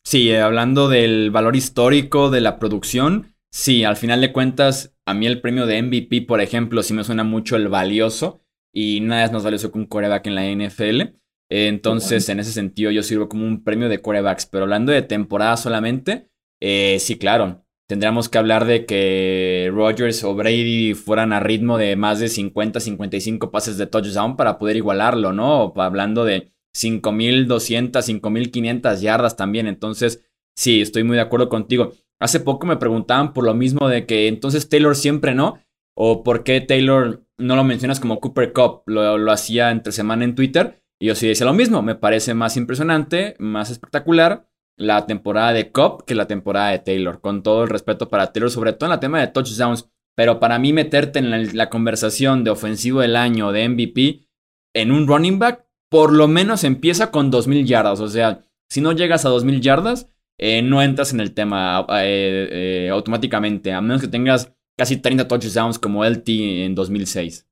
[0.06, 5.14] sí, eh, hablando del valor histórico de la producción, sí, al final de cuentas, a
[5.14, 8.42] mí el premio de MVP, por ejemplo, sí me suena mucho el valioso
[8.74, 11.16] y nada es más valioso que un quarterback en la NFL.
[11.50, 15.56] Entonces, en ese sentido, yo sirvo como un premio de quarterbacks, pero hablando de temporada
[15.58, 21.78] solamente, eh, sí, claro, tendríamos que hablar de que Rodgers o Brady fueran a ritmo
[21.78, 25.74] de más de 50, 55 pases de touchdown para poder igualarlo, ¿no?
[25.76, 29.68] Hablando de 5.200, 5.500 yardas también.
[29.68, 31.94] Entonces, sí, estoy muy de acuerdo contigo.
[32.20, 35.60] Hace poco me preguntaban por lo mismo de que entonces Taylor siempre no,
[35.96, 40.24] o por qué Taylor no lo mencionas como Cooper Cup, lo, lo hacía entre semana
[40.24, 40.82] en Twitter.
[41.00, 45.72] Y yo sí decía lo mismo, me parece más impresionante, más espectacular la temporada de
[45.72, 47.22] Cobb que la temporada de Taylor.
[47.22, 49.90] Con todo el respeto para Taylor, sobre todo en la tema de touchdowns.
[50.16, 54.28] Pero para mí meterte en la, conversación de ofensivo del año, de MVP,
[54.76, 58.00] en un running back, por lo menos empieza con 2.000 yardas.
[58.00, 62.48] O sea, si no llegas a 2.000 yardas, eh, no entras en el tema eh,
[62.52, 66.30] eh, automáticamente, a menos que tengas casi 30 touchdowns como LT
[66.66, 67.48] en 2006.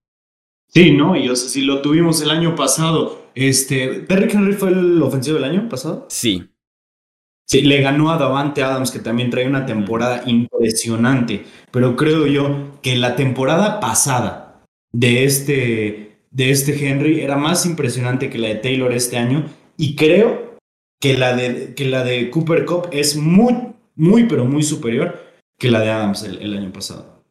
[0.68, 1.16] Sí, ¿no?
[1.16, 5.36] Y o sea, si lo tuvimos el año pasado, este, ¿Derrick Henry fue el ofensivo
[5.36, 6.06] del año pasado?
[6.10, 6.51] Sí.
[7.52, 11.44] Sí, le ganó a Davante Adams, que también trae una temporada impresionante.
[11.70, 18.30] Pero creo yo que la temporada pasada de este, de este Henry era más impresionante
[18.30, 19.48] que la de Taylor este año.
[19.76, 20.56] Y creo
[21.02, 25.20] que la de, que la de Cooper Cup es muy, muy, pero muy superior
[25.60, 27.22] que la de Adams el, año pasado.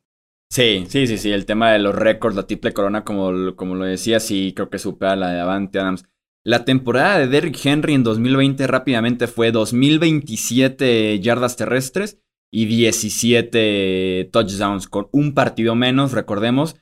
[0.50, 1.32] Sí, sí, sí, sí.
[1.32, 4.78] El tema de los récords, la triple corona, como, como lo decía, sí, creo que
[4.78, 6.04] supera la de Davante Adams.
[6.42, 12.18] La temporada de Derrick Henry en 2020 rápidamente fue 2027 yardas terrestres
[12.50, 16.76] y 17 touchdowns con un partido menos, recordemos.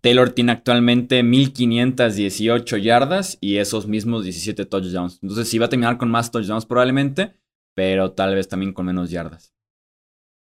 [0.00, 5.20] Taylor tiene actualmente 1518 yardas y esos mismos 17 touchdowns.
[5.22, 7.36] Entonces sí va a terminar con más touchdowns probablemente,
[7.74, 9.54] pero tal vez también con menos yardas.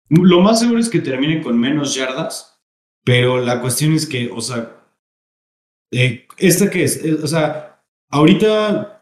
[0.08, 2.60] Lo más seguro es que termine con menos yardas,
[3.04, 4.86] pero la cuestión es que, o sea,
[5.90, 7.04] eh, ¿esta qué es?
[7.04, 7.71] Eh, o sea,
[8.12, 9.00] Ahorita,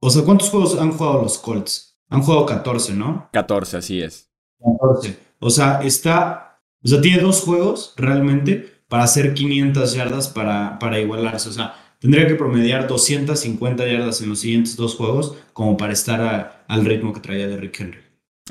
[0.00, 2.00] o sea, ¿cuántos juegos han jugado los Colts?
[2.10, 3.28] Han jugado 14, ¿no?
[3.32, 4.28] 14, así es.
[4.58, 5.16] 14.
[5.38, 10.98] O sea, está, o sea, tiene dos juegos realmente para hacer 500 yardas para, para
[10.98, 11.48] igualarse.
[11.48, 16.64] O sea, tendría que promediar 250 yardas en los siguientes dos juegos como para estar
[16.66, 18.00] al ritmo que traía Derrick Henry.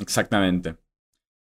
[0.00, 0.76] Exactamente.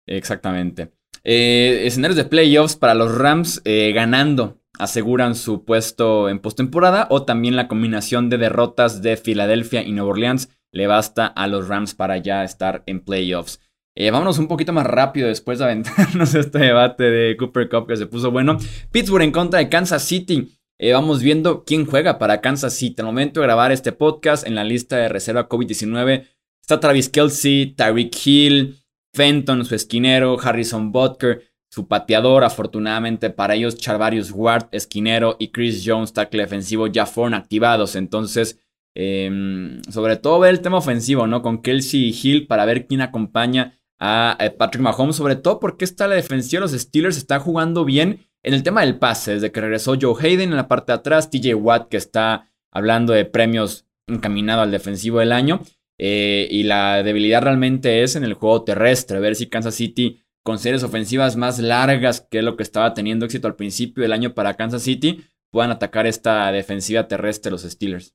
[0.07, 0.93] Exactamente.
[1.25, 7.25] Eh, escenarios de playoffs para los Rams eh, ganando aseguran su puesto en postemporada o
[7.25, 11.95] también la combinación de derrotas de Filadelfia y Nueva Orleans le basta a los Rams
[11.95, 13.61] para ya estar en playoffs.
[13.97, 17.97] Eh, vámonos un poquito más rápido después de aventarnos este debate de Cooper Cup que
[17.97, 18.59] se puso bueno.
[18.91, 20.59] Pittsburgh en contra de Kansas City.
[20.79, 22.97] Eh, vamos viendo quién juega para Kansas City.
[23.01, 26.27] Al momento de grabar este podcast, en la lista de reserva COVID-19
[26.61, 28.81] está Travis Kelsey, Tyreek Hill,
[29.13, 32.45] Fenton, su esquinero, Harrison Butker su pateador.
[32.45, 37.97] Afortunadamente para ellos, Charvarius Ward, esquinero, y Chris Jones, tackle defensivo, ya fueron activados.
[37.97, 38.61] Entonces,
[38.95, 41.43] em, sobre todo ver el tema ofensivo, ¿no?
[41.43, 46.07] Con Kelsey y Hill para ver quién acompaña a Patrick Mahomes, sobre todo porque está
[46.07, 49.97] la defensiva los Steelers está jugando bien en el tema del pase, desde que regresó
[50.01, 54.63] Joe Hayden en la parte de atrás, TJ Watt que está hablando de premios encaminado
[54.63, 55.61] al defensivo del año.
[55.99, 60.59] Eh, y la debilidad realmente es en el juego terrestre, ver si Kansas City con
[60.59, 64.55] series ofensivas más largas, que lo que estaba teniendo éxito al principio del año para
[64.55, 68.15] Kansas City, puedan atacar esta defensiva terrestre los Steelers.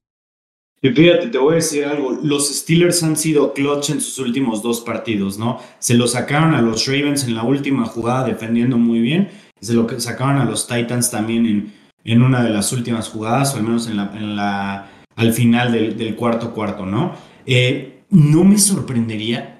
[0.81, 2.11] Y fíjate, te voy a decir algo.
[2.23, 5.59] Los Steelers han sido clutch en sus últimos dos partidos, ¿no?
[5.79, 9.29] Se lo sacaron a los Ravens en la última jugada defendiendo muy bien.
[9.59, 11.73] Se lo sacaron a los Titans también en,
[12.05, 15.71] en una de las últimas jugadas, o al menos en la, en la, al final
[15.71, 17.13] del, cuarto cuarto, ¿no?
[17.45, 19.58] Eh, no me sorprendería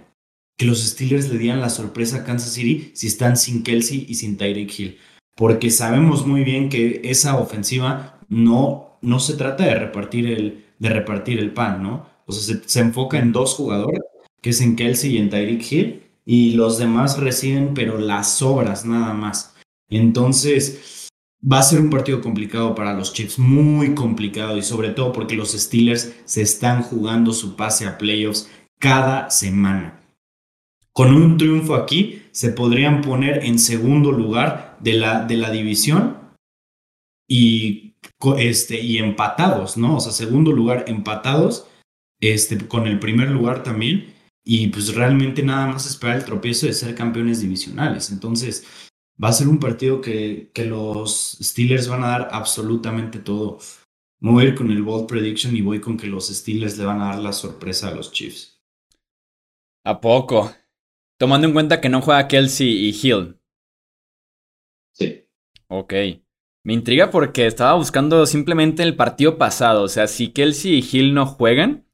[0.60, 4.16] que los Steelers le dieran la sorpresa a Kansas City si están sin Kelsey y
[4.16, 4.98] sin Tyreek Hill.
[5.38, 10.90] Porque sabemos muy bien que esa ofensiva no, no se trata de repartir el de
[10.90, 12.08] repartir el pan, ¿no?
[12.26, 14.02] O sea, se, enfoca en dos jugadores,
[14.42, 18.86] que es en Kelsey y en Tyreek Hill, y los demás reciben, pero las obras
[18.86, 19.56] nada más.
[19.90, 21.10] Entonces,
[21.42, 25.36] va a ser un partido complicado para los Chiefs, muy complicado, y sobre todo porque
[25.36, 29.99] los Steelers se están jugando su pase a playoffs cada semana.
[30.94, 36.18] Con un triunfo aquí, se podrían poner en segundo lugar de la, de la división
[37.28, 37.90] y
[38.38, 39.98] este, y empatados, ¿no?
[39.98, 41.68] O sea, segundo lugar empatados,
[42.20, 46.74] este, con el primer lugar también, y pues realmente nada más esperar el tropiezo de
[46.74, 48.10] ser campeones divisionales.
[48.12, 48.66] Entonces,
[49.22, 53.60] va a ser un partido que, que los Steelers van a dar absolutamente todo.
[54.22, 57.02] Voy a ir con el bold prediction y voy con que los Steelers le van
[57.02, 58.60] a dar la sorpresa a los Chiefs.
[59.86, 60.52] ¿A poco?
[61.20, 63.38] Tomando en cuenta que no juega Kelsey y Hill.
[64.94, 65.28] Sí.
[65.68, 65.94] Ok.
[66.64, 69.84] Me intriga porque estaba buscando simplemente el partido pasado.
[69.84, 71.86] O sea, si Kelsey y Hill no juegan,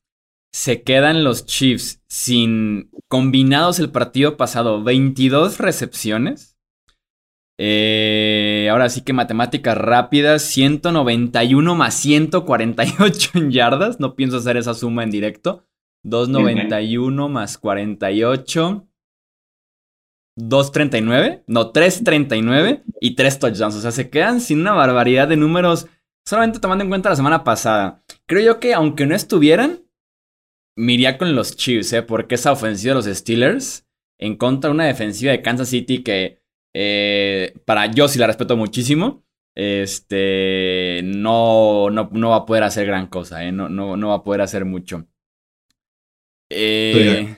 [0.53, 4.83] se quedan los Chiefs sin combinados el partido pasado.
[4.83, 6.55] 22 recepciones.
[7.57, 10.43] Eh, ahora sí que matemáticas rápidas.
[10.43, 13.99] 191 más 148 en yardas.
[13.99, 15.65] No pienso hacer esa suma en directo.
[16.03, 18.87] 291 más 48.
[20.37, 23.75] 2.39, no, 3.39 y 3 touchdowns.
[23.75, 25.87] O sea, se quedan sin una barbaridad de números,
[26.25, 28.03] solamente tomando en cuenta la semana pasada.
[28.25, 29.85] Creo yo que aunque no estuvieran,
[30.75, 32.03] miría con los Chiefs, ¿eh?
[32.03, 33.87] Porque esa ofensiva de los Steelers
[34.19, 36.41] en contra de una defensiva de Kansas City que
[36.73, 39.23] eh, para yo sí la respeto muchísimo.
[39.55, 43.53] Este no, no, no, va a poder hacer gran cosa, ¿eh?
[43.53, 45.07] no, no, no va a poder hacer mucho.
[46.49, 47.37] Eh,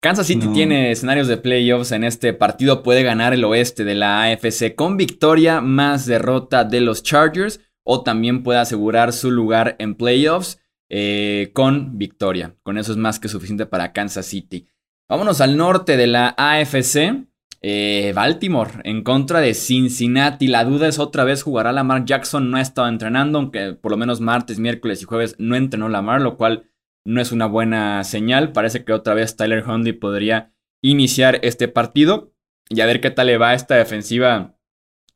[0.00, 1.90] Kansas City tiene escenarios de playoffs.
[1.90, 6.80] En este partido puede ganar el oeste de la AFC con victoria más derrota de
[6.80, 12.54] los Chargers o también puede asegurar su lugar en playoffs eh, con victoria.
[12.62, 14.68] Con eso es más que suficiente para Kansas City.
[15.08, 17.26] Vámonos al norte de la AFC.
[17.60, 20.46] Eh, Baltimore en contra de Cincinnati.
[20.46, 22.52] La duda es otra vez jugará Lamar Jackson.
[22.52, 26.20] No ha estado entrenando, aunque por lo menos martes, miércoles y jueves no entrenó Lamar,
[26.20, 26.70] lo cual
[27.04, 28.52] no es una buena señal.
[28.52, 32.32] Parece que otra vez Tyler Huntley podría iniciar este partido
[32.68, 34.58] y a ver qué tal le va a esta defensiva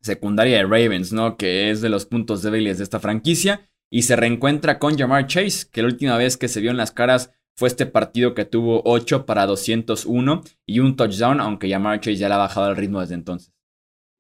[0.01, 1.37] secundaria de Ravens, ¿no?
[1.37, 3.69] Que es de los puntos débiles de esta franquicia.
[3.91, 6.93] Y se reencuentra con Jamar Chase, que la última vez que se vio en las
[6.93, 12.17] caras fue este partido que tuvo 8 para 201 y un touchdown, aunque Jamar Chase
[12.17, 13.53] ya le ha bajado el ritmo desde entonces.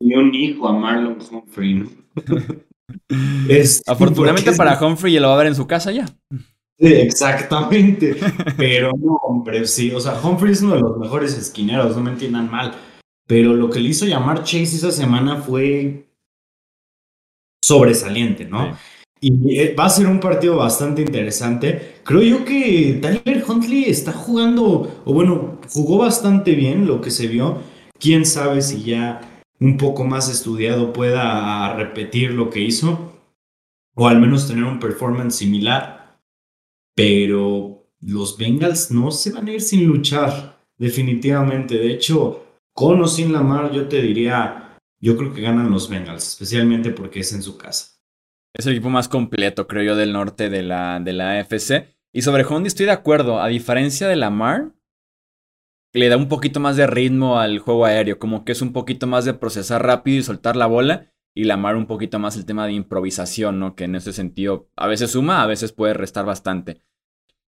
[0.00, 1.84] Y un hijo a Marlon Humphrey.
[3.86, 6.04] Afortunadamente para Humphrey, él lo va a ver en su casa ya.
[6.82, 8.16] Sí, exactamente.
[8.56, 9.92] Pero no, hombre, sí.
[9.92, 12.74] O sea, Humphrey es uno de los mejores esquineros, no me entiendan mal.
[13.26, 16.08] Pero lo que le hizo llamar Chase esa semana fue
[17.64, 18.76] sobresaliente, ¿no?
[19.20, 22.00] Y eh, va a ser un partido bastante interesante.
[22.02, 27.28] Creo yo que Tyler Huntley está jugando, o bueno, jugó bastante bien lo que se
[27.28, 27.58] vio.
[28.00, 33.12] Quién sabe si ya un poco más estudiado pueda repetir lo que hizo,
[33.94, 36.01] o al menos tener un performance similar
[36.94, 41.78] pero los Bengals no se van a ir sin luchar, definitivamente.
[41.78, 46.28] De hecho, con o sin Lamar, yo te diría, yo creo que ganan los Bengals,
[46.28, 47.98] especialmente porque es en su casa.
[48.54, 51.88] Es el equipo más completo, creo yo, del norte de la, de la AFC.
[52.12, 53.40] Y sobre Hondy estoy de acuerdo.
[53.40, 54.72] A diferencia de Lamar,
[55.94, 58.18] le da un poquito más de ritmo al juego aéreo.
[58.18, 61.11] Como que es un poquito más de procesar rápido y soltar la bola.
[61.34, 63.74] Y Lamar un poquito más el tema de improvisación, ¿no?
[63.74, 66.82] Que en ese sentido a veces suma, a veces puede restar bastante.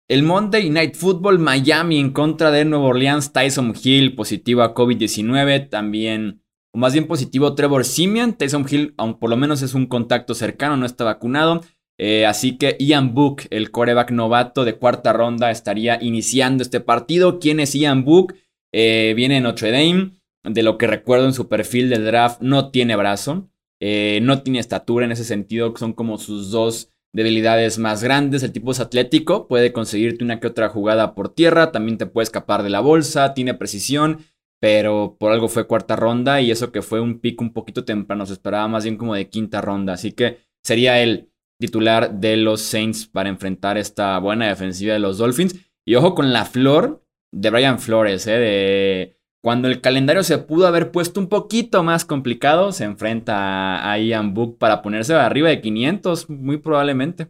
[0.08, 5.70] El Monday Night Football Miami en contra de Nueva Orleans, Tyson Hill positivo a COVID-19,
[5.70, 9.86] también, o más bien positivo Trevor Simeon, Tyson Hill, aunque por lo menos es un
[9.86, 11.62] contacto cercano, no está vacunado,
[11.98, 17.40] eh, así que Ian Book, el coreback novato de cuarta ronda, estaría iniciando este partido.
[17.40, 18.36] ¿Quién es Ian Book?
[18.72, 20.12] Eh, viene de Notre Dame,
[20.44, 23.50] de lo que recuerdo en su perfil del draft, no tiene brazo,
[23.80, 28.44] eh, no tiene estatura en ese sentido, son como sus dos debilidades más grandes.
[28.44, 32.24] El tipo es atlético, puede conseguirte una que otra jugada por tierra, también te puede
[32.24, 34.20] escapar de la bolsa, tiene precisión,
[34.60, 38.26] pero por algo fue cuarta ronda y eso que fue un pico un poquito temprano,
[38.26, 39.94] se esperaba más bien como de quinta ronda.
[39.94, 45.18] Así que sería el titular de los Saints para enfrentar esta buena defensiva de los
[45.18, 45.56] Dolphins.
[45.86, 47.04] Y ojo con la flor
[47.34, 48.38] de Brian Flores, ¿eh?
[48.38, 54.00] de cuando el calendario se pudo haber puesto un poquito más complicado, se enfrenta a
[54.00, 57.30] Ian Book para ponerse arriba de 500, muy probablemente.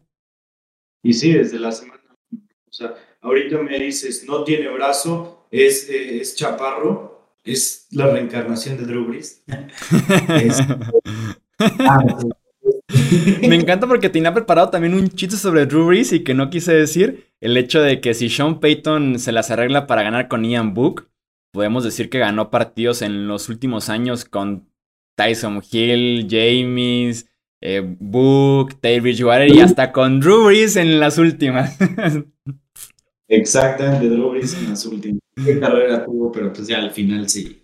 [1.03, 2.01] Y sí, desde la semana.
[2.34, 8.78] O sea, ahorita me dices, no tiene brazo, es, eh, es chaparro, es la reencarnación
[8.78, 9.43] de Drew Brees.
[13.41, 16.74] Me encanta porque tenía preparado también un chiste sobre Drew Brees y que no quise
[16.74, 20.74] decir el hecho de que si Sean Payton se las arregla para ganar con Ian
[20.74, 21.08] Book,
[21.52, 24.70] podemos decir que ganó partidos en los últimos años con
[25.16, 27.28] Tyson Hill, James,
[27.62, 31.78] eh, Book, Tay Bridgewater y hasta con Drew Brees en las últimas.
[33.28, 35.20] Exactamente, Drew Brees en las últimas.
[35.43, 37.64] Qué carrera tuvo, pero pues ya al final sí.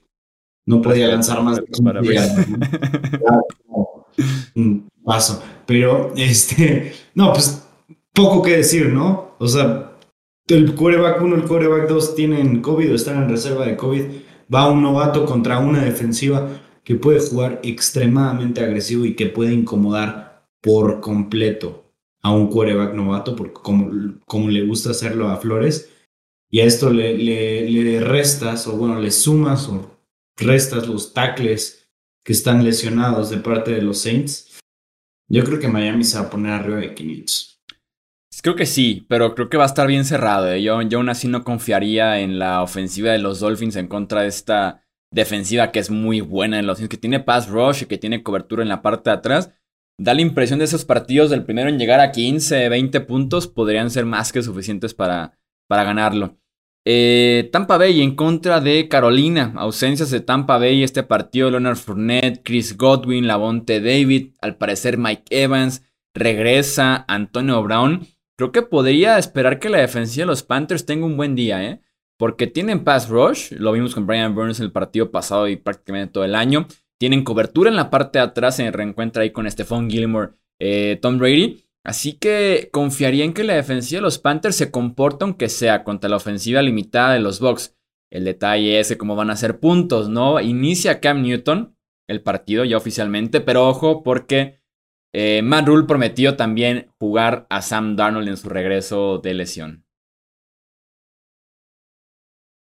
[0.66, 1.62] No podía lanzar más.
[1.84, 2.02] Para
[4.56, 5.44] un paso.
[5.66, 7.68] Pero, este, no, pues
[8.14, 9.36] poco que decir, ¿no?
[9.40, 9.93] O sea,
[10.48, 14.04] el coreback 1 y el coreback 2 tienen COVID o están en reserva de COVID.
[14.54, 20.48] Va un novato contra una defensiva que puede jugar extremadamente agresivo y que puede incomodar
[20.62, 21.92] por completo
[22.22, 25.90] a un coreback novato, porque como, como le gusta hacerlo a Flores.
[26.50, 29.98] Y a esto le, le, le restas, o bueno, le sumas o
[30.38, 31.90] restas los tackles
[32.24, 34.60] que están lesionados de parte de los Saints.
[35.28, 37.53] Yo creo que Miami se va a poner arriba de 500.
[38.42, 40.52] Creo que sí, pero creo que va a estar bien cerrado.
[40.52, 40.62] ¿eh?
[40.62, 44.28] Yo, yo aún así no confiaría en la ofensiva de los Dolphins en contra de
[44.28, 48.24] esta defensiva que es muy buena en los que tiene pass rush y que tiene
[48.24, 49.52] cobertura en la parte de atrás.
[50.00, 53.92] Da la impresión de esos partidos del primero en llegar a 15, 20 puntos podrían
[53.92, 56.38] ser más que suficientes para, para ganarlo.
[56.86, 59.54] Eh, Tampa Bay en contra de Carolina.
[59.56, 61.52] Ausencias de Tampa Bay este partido.
[61.52, 64.32] Leonard Fournette, Chris Godwin, Lavonte David.
[64.42, 65.84] Al parecer Mike Evans.
[66.16, 68.06] Regresa Antonio Brown
[68.44, 71.82] creo que podría esperar que la defensiva de los Panthers tenga un buen día, ¿eh?
[72.18, 76.12] Porque tienen pass rush, lo vimos con Brian Burns en el partido pasado y prácticamente
[76.12, 76.68] todo el año.
[77.00, 81.18] Tienen cobertura en la parte de atrás, se reencuentra ahí con Stephon Gilmore, eh, Tom
[81.18, 81.64] Brady.
[81.86, 86.10] Así que confiaría en que la defensiva de los Panthers se comporta aunque sea contra
[86.10, 87.76] la ofensiva limitada de los Bucks.
[88.12, 90.40] El detalle es cómo van a hacer puntos, ¿no?
[90.40, 91.76] Inicia Cam Newton
[92.08, 94.62] el partido ya oficialmente, pero ojo porque
[95.14, 99.86] eh, Matt Rule prometió también jugar a Sam Darnold en su regreso de lesión.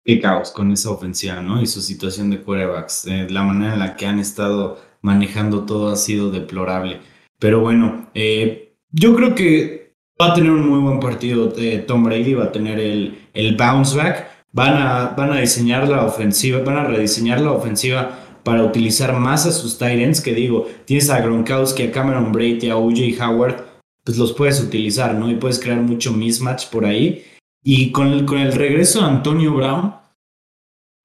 [0.03, 1.59] Qué caos con esa ofensiva, ¿no?
[1.59, 3.07] Y su situación de quarterbacks.
[3.07, 6.99] Eh, la manera en la que han estado manejando todo ha sido deplorable.
[7.39, 12.03] Pero bueno, eh, yo creo que va a tener un muy buen partido de Tom
[12.03, 14.27] Brady, va a tener el, el bounce back.
[14.51, 19.47] Van a, van a diseñar la ofensiva, van a rediseñar la ofensiva para utilizar más
[19.47, 23.65] a sus Titans, que digo, tienes a Gronkowski, a Cameron Brady, a OJ Howard,
[24.03, 25.31] pues los puedes utilizar, ¿no?
[25.31, 27.25] Y puedes crear mucho mismatch por ahí.
[27.63, 29.95] Y con el, con el regreso de Antonio Brown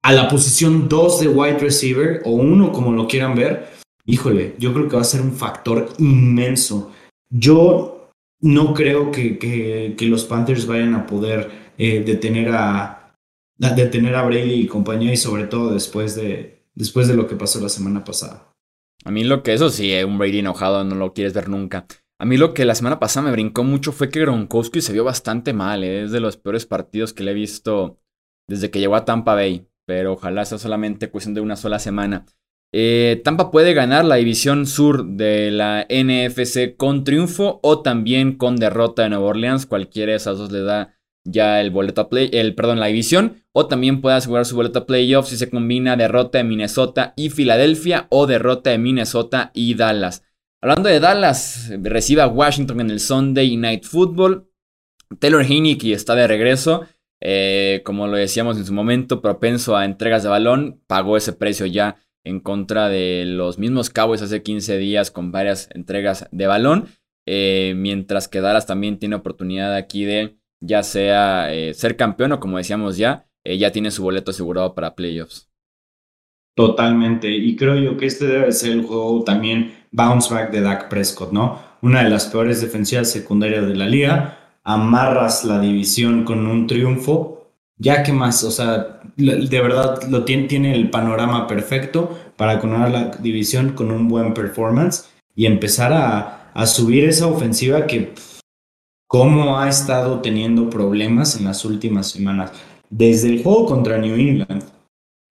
[0.03, 3.69] a la posición 2 de wide receiver, o 1 como lo quieran ver,
[4.05, 6.91] híjole, yo creo que va a ser un factor inmenso.
[7.27, 13.15] Yo no creo que, que, los Panthers vayan a poder eh, detener, a,
[13.57, 17.59] detener a Brady y compañía, y sobre todo después de, después de lo que pasó
[17.59, 18.53] la semana pasada.
[19.03, 21.85] A mí lo que eso sí, eh, un Brady enojado no lo quieres ver nunca.
[22.19, 25.03] A mí lo que la semana pasada me brincó mucho fue que Gronkowski se vio
[25.03, 27.97] bastante mal, eh, es de los peores partidos que le he visto
[28.47, 32.25] desde que llegó a Tampa Bay, pero ojalá sea solamente cuestión de una sola semana.
[32.73, 38.55] Eh, Tampa puede ganar la división sur de la NFC con triunfo o también con
[38.55, 42.29] derrota de Nueva Orleans, cualquiera de esas dos le da ya el boleto a play,
[42.33, 45.95] el, perdón, la división, o también puede asegurar su boleto a playoffs si se combina
[45.95, 50.23] derrota de Minnesota y Filadelfia o derrota de Minnesota y Dallas.
[50.61, 54.47] Hablando de Dallas, recibe a Washington en el Sunday Night Football.
[55.19, 56.85] Taylor Heinicke está de regreso.
[57.19, 61.65] Eh, como lo decíamos en su momento, propenso a entregas de balón, pagó ese precio
[61.65, 66.87] ya en contra de los mismos Cowboys hace 15 días con varias entregas de balón.
[67.27, 72.39] Eh, mientras que Dallas también tiene oportunidad aquí de ya sea eh, ser campeón o
[72.39, 75.49] como decíamos ya, eh, ya tiene su boleto asegurado para playoffs.
[76.55, 80.89] Totalmente, y creo yo que este debe ser el juego también bounce back de Dak
[80.89, 81.59] Prescott, ¿no?
[81.81, 87.47] Una de las peores defensivas secundarias de la liga, amarras la división con un triunfo,
[87.77, 92.91] ya que más, o sea, de verdad lo tiene, tiene el panorama perfecto para coronar
[92.91, 98.13] la división con un buen performance y empezar a, a subir esa ofensiva que
[99.11, 102.53] cómo ha estado teniendo problemas en las últimas semanas.
[102.89, 104.63] Desde el juego contra New England,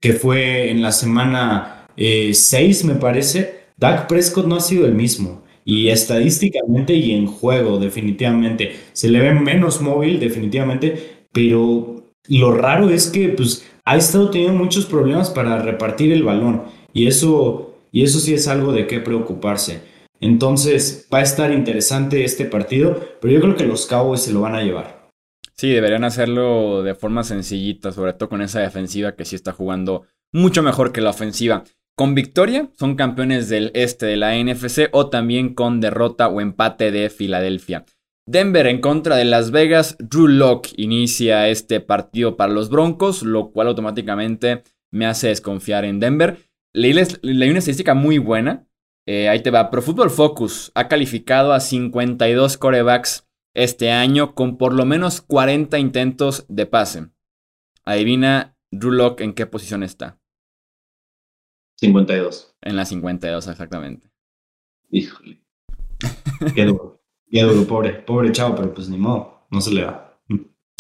[0.03, 4.95] que fue en la semana 6, eh, me parece, Dak Prescott no ha sido el
[4.95, 5.45] mismo.
[5.65, 8.77] Y estadísticamente y en juego, definitivamente.
[8.93, 11.23] Se le ve menos móvil, definitivamente.
[11.33, 16.65] Pero lo raro es que pues, ha estado teniendo muchos problemas para repartir el balón.
[16.93, 19.81] Y eso, y eso sí es algo de qué preocuparse.
[20.21, 24.43] Entonces va a estar interesante este partido, pero yo creo que los Cowboys se lo
[24.43, 25.11] van a llevar.
[25.57, 30.05] Sí, deberían hacerlo de forma sencillita, sobre todo con esa defensiva que sí está jugando
[30.33, 31.65] mucho mejor que la ofensiva.
[31.97, 36.91] Con victoria son campeones del este de la NFC o también con derrota o empate
[36.91, 37.85] de Filadelfia.
[38.27, 43.51] Denver en contra de Las Vegas, Drew Locke inicia este partido para los Broncos, lo
[43.51, 46.39] cual automáticamente me hace desconfiar en Denver.
[46.73, 48.70] Leí, leí una estadística muy buena
[49.07, 49.71] eh, ahí te va.
[49.71, 55.79] Pro Football Focus ha calificado a 52 corebacks este año con por lo menos 40
[55.79, 57.09] intentos de pase.
[57.85, 60.21] Adivina, Drew Locke, en qué posición está.
[61.79, 62.57] 52.
[62.61, 64.11] En la 52, exactamente.
[64.91, 65.43] Híjole.
[66.55, 67.03] Qué duro.
[67.31, 70.21] Qué duro, pobre, pobre chavo, pero pues ni modo, no se le va.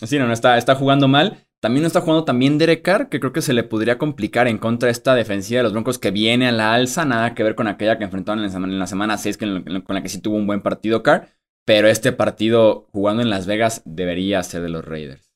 [0.02, 1.46] Sí, no, no está, está jugando mal.
[1.60, 4.56] También no está jugando también Derek Carr, que creo que se le podría complicar en
[4.56, 7.04] contra de esta defensiva de los Broncos que viene a la alza.
[7.04, 10.20] Nada que ver con aquella que enfrentaron en la semana, 6, con la que sí
[10.20, 11.28] tuvo un buen partido Carr.
[11.66, 15.30] Pero este partido jugando en Las Vegas debería ser de los Raiders.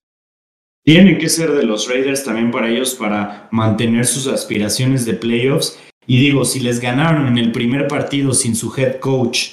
[0.82, 5.78] Tiene que ser de los Raiders también para ellos para mantener sus aspiraciones de playoffs.
[6.06, 9.50] Y digo, si les ganaron en el primer partido sin su head coach,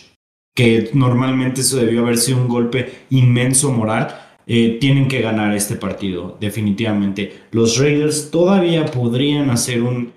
[0.55, 5.75] que normalmente eso debió haber sido un golpe inmenso moral, eh, tienen que ganar este
[5.75, 7.41] partido, definitivamente.
[7.51, 10.13] Los Raiders todavía podrían hacer un...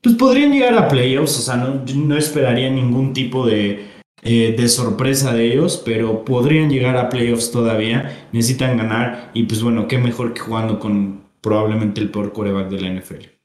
[0.00, 3.86] Pues podrían llegar a playoffs, o sea, no, no esperaría ningún tipo de,
[4.22, 8.28] eh, de sorpresa de ellos, pero podrían llegar a playoffs todavía.
[8.32, 12.80] Necesitan ganar y pues bueno, qué mejor que jugando con probablemente el peor coreback de
[12.80, 13.38] la NFL.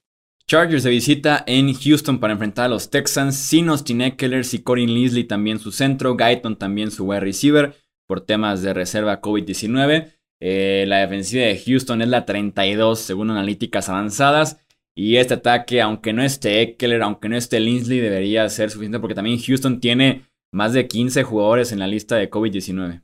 [0.48, 4.94] Chargers de visita en Houston para enfrentar a los Texans, sin Austin Eckler y Corin
[4.94, 7.76] Leslie también su centro, Guyton también su wide receiver
[8.08, 10.12] por temas de reserva COVID-19.
[10.46, 14.60] Eh, la defensiva de Houston es la 32 según analíticas avanzadas.
[14.94, 19.16] Y este ataque, aunque no esté Eckler, aunque no esté Linsley, debería ser suficiente porque
[19.16, 23.04] también Houston tiene más de 15 jugadores en la lista de COVID-19.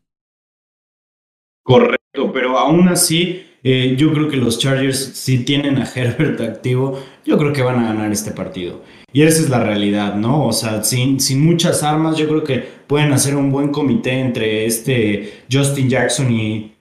[1.63, 7.01] Correcto, pero aún así, eh, yo creo que los Chargers, si tienen a Herbert activo,
[7.25, 8.83] yo creo que van a ganar este partido.
[9.13, 10.45] Y esa es la realidad, ¿no?
[10.45, 14.65] O sea, sin, sin muchas armas, yo creo que pueden hacer un buen comité entre
[14.65, 16.73] este Justin Jackson y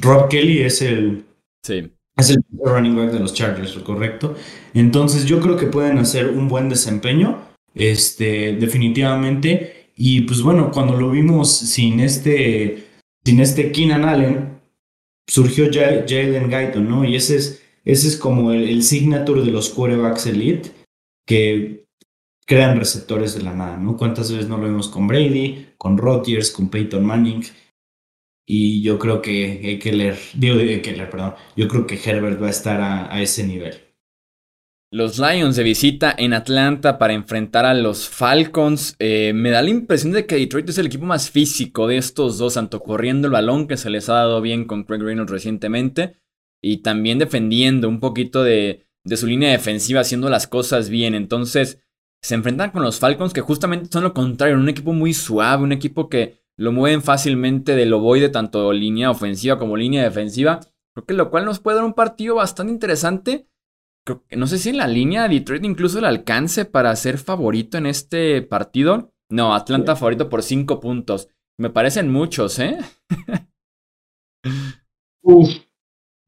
[0.00, 1.24] Rob Kelly es el,
[1.62, 1.90] sí.
[2.16, 4.36] es el running back de los Chargers, ¿correcto?
[4.74, 7.40] Entonces yo creo que pueden hacer un buen desempeño,
[7.74, 9.90] este, definitivamente.
[9.96, 12.86] Y pues bueno, cuando lo vimos sin este,
[13.24, 14.60] sin este Keenan Allen,
[15.26, 17.04] surgió Jalen Guyton, ¿no?
[17.04, 20.70] Y ese es, ese es como el, el signature de los quarterbacks elite
[21.26, 21.86] que
[22.46, 23.96] crean receptores de la nada, ¿no?
[23.96, 27.44] ¿Cuántas veces no lo vimos con Brady, con Rodgers, con Peyton Manning?
[28.52, 32.80] Y yo creo que Eckler, digo Eckler, perdón, yo creo que Herbert va a estar
[32.80, 33.74] a, ese nivel.
[34.90, 38.96] Los Lions de visita en Atlanta para enfrentar a los Falcons.
[38.98, 42.38] Eh, me da la impresión de que Detroit es el equipo más físico de estos
[42.38, 46.16] dos, tanto corriendo el balón, que se les ha dado bien con Craig Reynolds recientemente,
[46.60, 51.14] y también defendiendo un poquito de, de su línea defensiva, haciendo las cosas bien.
[51.14, 51.84] Entonces,
[52.20, 55.70] se enfrentan con los Falcons, que justamente son lo contrario, un equipo muy suave, un
[55.70, 60.60] equipo que lo mueven fácilmente del ovoide, tanto línea ofensiva como línea defensiva.
[60.94, 63.48] Creo que lo cual nos puede dar un partido bastante interesante.
[64.04, 67.78] Creo que, no sé si en la línea Detroit incluso el alcance para ser favorito
[67.78, 69.14] en este partido.
[69.30, 71.28] No, Atlanta favorito por 5 puntos.
[71.58, 72.76] Me parecen muchos, ¿eh?
[75.22, 75.48] Uf,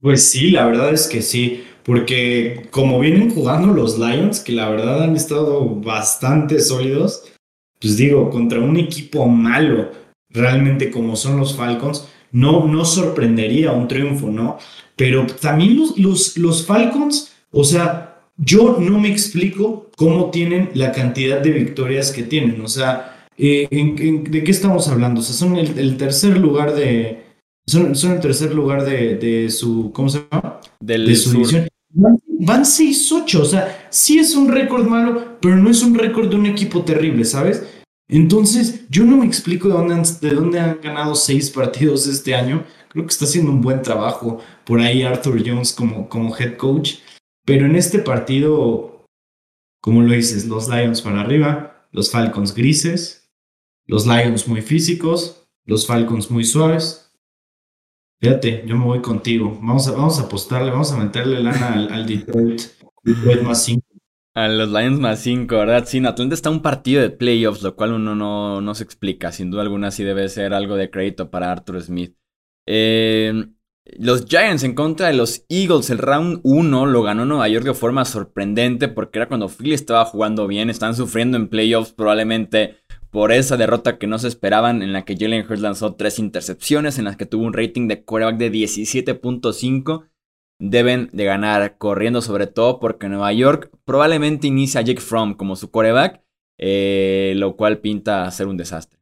[0.01, 1.63] pues sí, la verdad es que sí.
[1.83, 7.31] Porque como vienen jugando los Lions, que la verdad han estado bastante sólidos,
[7.79, 10.01] pues digo, contra un equipo malo
[10.33, 14.59] realmente como son los Falcons, no, no sorprendería un triunfo, ¿no?
[14.97, 20.93] Pero también los, los, los Falcons, o sea, yo no me explico cómo tienen la
[20.93, 25.21] cantidad de victorias que tienen, o sea, eh, ¿de qué estamos hablando?
[25.21, 27.25] O sea, son el, tercer lugar de...
[27.67, 29.91] Son, son, el tercer lugar de, de, su...
[29.93, 30.61] ¿Cómo se llama?
[30.81, 31.69] de su división.
[31.91, 36.29] Van, van 6-8, o sea, sí es un récord malo, pero no es un récord
[36.29, 37.63] de un equipo terrible, ¿sabes?
[38.13, 42.63] Entonces, yo no me explico de dónde, han, ganado seis partidos este año.
[42.91, 46.97] Creo que está haciendo un buen trabajo por ahí Arthur Jones como, head coach.
[47.47, 49.07] Pero en este partido,
[49.81, 53.31] como lo dices, los Lions para arriba, los Falcons grises,
[53.87, 57.15] los Lions muy físicos, los Falcons muy suaves.
[58.21, 59.59] Fíjate, yo me voy contigo.
[59.63, 62.61] Vamos a, vamos a apostarle, vamos a meterle lana al, Detroit,
[63.05, 63.82] Detroit más 5.
[64.35, 65.85] A los Lions más 5, ¿verdad?
[65.87, 69.31] Sí, en Atlanta está un partido de playoffs, lo cual uno no, no se explica.
[69.31, 72.17] Sin duda alguna sí debe ser algo de crédito para Arthur Smith.
[72.67, 73.47] Eh,
[73.99, 77.75] los Giants en contra de los Eagles, el round 1 lo ganó Nueva York de
[77.75, 82.77] forma sorprendente porque era cuando Philly estaba jugando bien, están sufriendo en playoffs probablemente
[83.11, 86.99] por esa derrota que no se esperaban en la que Jalen Hurts lanzó tres intercepciones,
[86.99, 90.09] en las que tuvo un rating de quarterback de 17.5.
[90.59, 95.57] Deben de ganar corriendo sobre todo porque Nueva York probablemente inicia a Jake Fromm como
[95.57, 96.23] su quarterback,
[96.59, 99.01] eh, lo cual pinta a ser un desastre.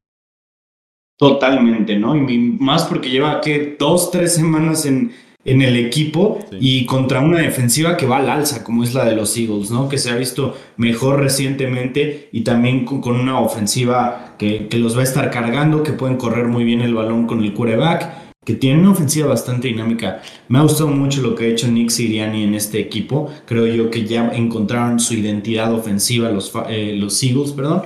[1.19, 2.17] Totalmente, ¿no?
[2.17, 5.13] Y más porque lleva que dos, tres semanas en,
[5.45, 9.17] en el equipo y contra una defensiva que va al alza, como es la de
[9.17, 9.89] los Eagles, ¿no?
[9.89, 15.01] Que se ha visto mejor recientemente y también con, una ofensiva que, que, los va
[15.01, 18.20] a estar cargando, que pueden correr muy bien el balón con el quarterback,
[18.51, 20.23] que tiene una ofensiva bastante dinámica.
[20.49, 23.33] Me ha gustado mucho lo que ha hecho Nick Siriani en este equipo.
[23.47, 27.85] Creo yo que ya encontraron su identidad ofensiva los, eh, los Eagles, perdón.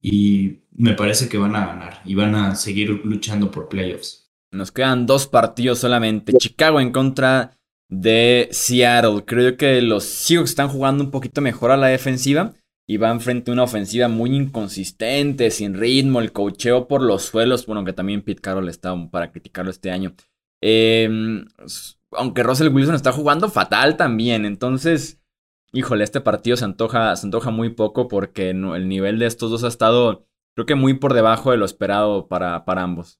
[0.00, 4.30] Y me parece que van a ganar y van a seguir luchando por playoffs.
[4.52, 6.32] Nos quedan dos partidos solamente.
[6.34, 7.58] Chicago en contra
[7.88, 9.24] de Seattle.
[9.26, 12.54] Creo que los Seahawks están jugando un poquito mejor a la defensiva
[12.86, 17.66] y van frente a una ofensiva muy inconsistente, sin ritmo, el cocheo por los suelos.
[17.66, 20.14] Bueno, que también Pete Carroll está para criticarlo este año.
[20.60, 21.46] Em,
[22.12, 24.44] aunque Russell Wilson está jugando fatal también.
[24.44, 25.20] Entonces,
[25.72, 29.64] híjole, este partido se antoja, se antoja muy poco porque el nivel de estos dos
[29.64, 33.18] ha estado creo que muy por debajo de lo esperado para, para ambos.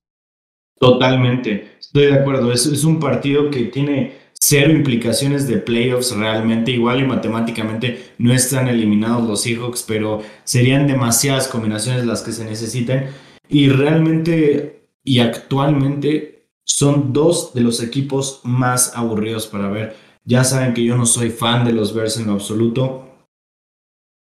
[0.79, 2.53] Totalmente, estoy de acuerdo.
[2.53, 6.73] Es, es un partido que tiene cero implicaciones de playoffs realmente.
[6.73, 12.45] Igual y matemáticamente no están eliminados los Seahawks, pero serían demasiadas combinaciones las que se
[12.45, 13.09] necesiten.
[13.49, 19.97] Y realmente y actualmente son dos de los equipos más aburridos para ver.
[20.25, 23.11] Ya saben que yo no soy fan de los Bears en lo absoluto.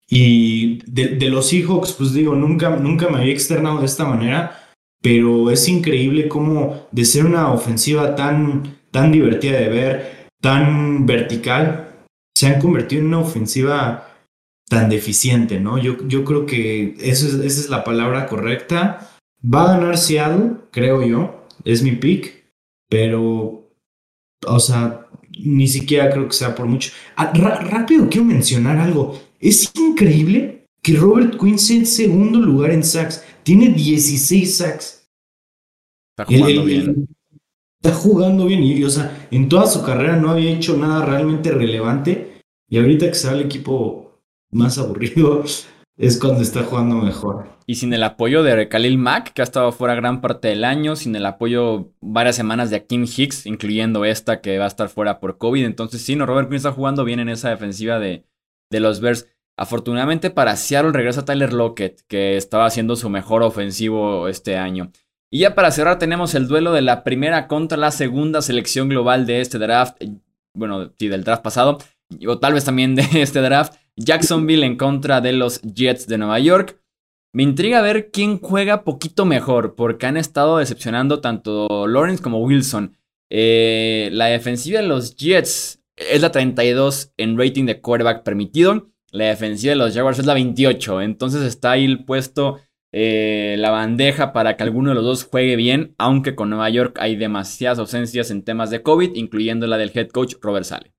[0.08, 4.70] Y de, los Seahawks, pues digo, nunca, nunca me había externado de esta manera,
[5.02, 12.06] pero es increíble cómo de ser una ofensiva tan, tan divertida de ver, tan vertical,
[12.34, 14.08] se han convertido en una ofensiva
[14.70, 15.76] tan deficiente, ¿no?
[15.76, 19.10] Yo, yo creo que eso es, esa es la palabra correcta.
[19.44, 22.46] Va a ganar Seattle, creo yo, es mi pick,
[22.88, 23.68] pero,
[24.46, 25.06] o sea,
[25.44, 26.90] ni siquiera creo que sea por mucho.
[27.16, 29.20] Ah, rápido quiero mencionar algo.
[29.38, 33.22] Es increíble que Robert Quinn sea en segundo lugar en sacks.
[33.42, 35.06] Tiene 16 sacks.
[36.16, 37.15] Está jugando bien.
[37.82, 38.62] Está jugando bien.
[38.62, 42.42] Y, o sea, en toda su carrera no había hecho nada realmente relevante.
[42.68, 44.20] Y ahorita que va el equipo
[44.50, 45.44] más aburrido,
[45.96, 47.56] es cuando está jugando mejor.
[47.66, 50.94] Y sin el apoyo de Khalil Mack, que ha estado fuera gran parte del año,
[50.94, 55.18] sin el apoyo varias semanas de Akim Hicks, incluyendo esta que va a estar fuera
[55.18, 55.64] por COVID.
[55.64, 58.24] Entonces, sí, no, Robert Quinn está jugando bien en esa defensiva de,
[58.70, 59.26] de los Bears.
[59.58, 64.92] Afortunadamente para Seattle regresa Tyler Lockett, que estaba haciendo su mejor ofensivo este año.
[65.30, 69.26] Y ya para cerrar tenemos el duelo de la primera contra la segunda selección global
[69.26, 69.96] de este draft.
[70.54, 71.78] Bueno, sí, del draft pasado.
[72.26, 73.74] O tal vez también de este draft.
[73.96, 76.80] Jacksonville en contra de los Jets de Nueva York.
[77.32, 82.96] Me intriga ver quién juega poquito mejor, porque han estado decepcionando tanto Lawrence como Wilson.
[83.30, 88.90] Eh, la defensiva de los Jets es la 32 en rating de quarterback permitido.
[89.10, 91.02] La defensiva de los Jaguars es la 28.
[91.02, 92.60] Entonces está ahí el puesto,
[92.92, 95.94] eh, la bandeja para que alguno de los dos juegue bien.
[95.98, 100.08] Aunque con Nueva York hay demasiadas ausencias en temas de COVID, incluyendo la del head
[100.08, 100.92] coach Robert Sale.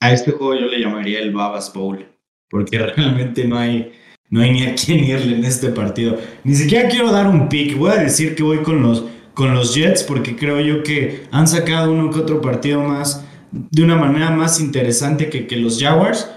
[0.00, 2.06] A este juego yo le llamaría el Babas Bowl.
[2.50, 3.92] Porque realmente no hay,
[4.30, 6.16] no hay ni a quién irle en este partido.
[6.44, 7.76] Ni siquiera quiero dar un pick.
[7.76, 9.04] Voy a decir que voy con los
[9.38, 13.84] con los Jets porque creo yo que han sacado uno que otro partido más de
[13.84, 16.28] una manera más interesante que, que los Jaguars,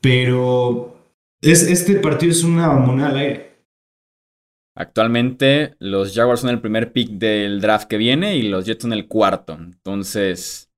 [0.00, 0.97] pero
[1.42, 3.48] es, este partido es una moneda al aire.
[4.76, 8.92] Actualmente los Jaguars son el primer pick del draft que viene y los Jets son
[8.92, 9.54] el cuarto.
[9.54, 10.70] Entonces,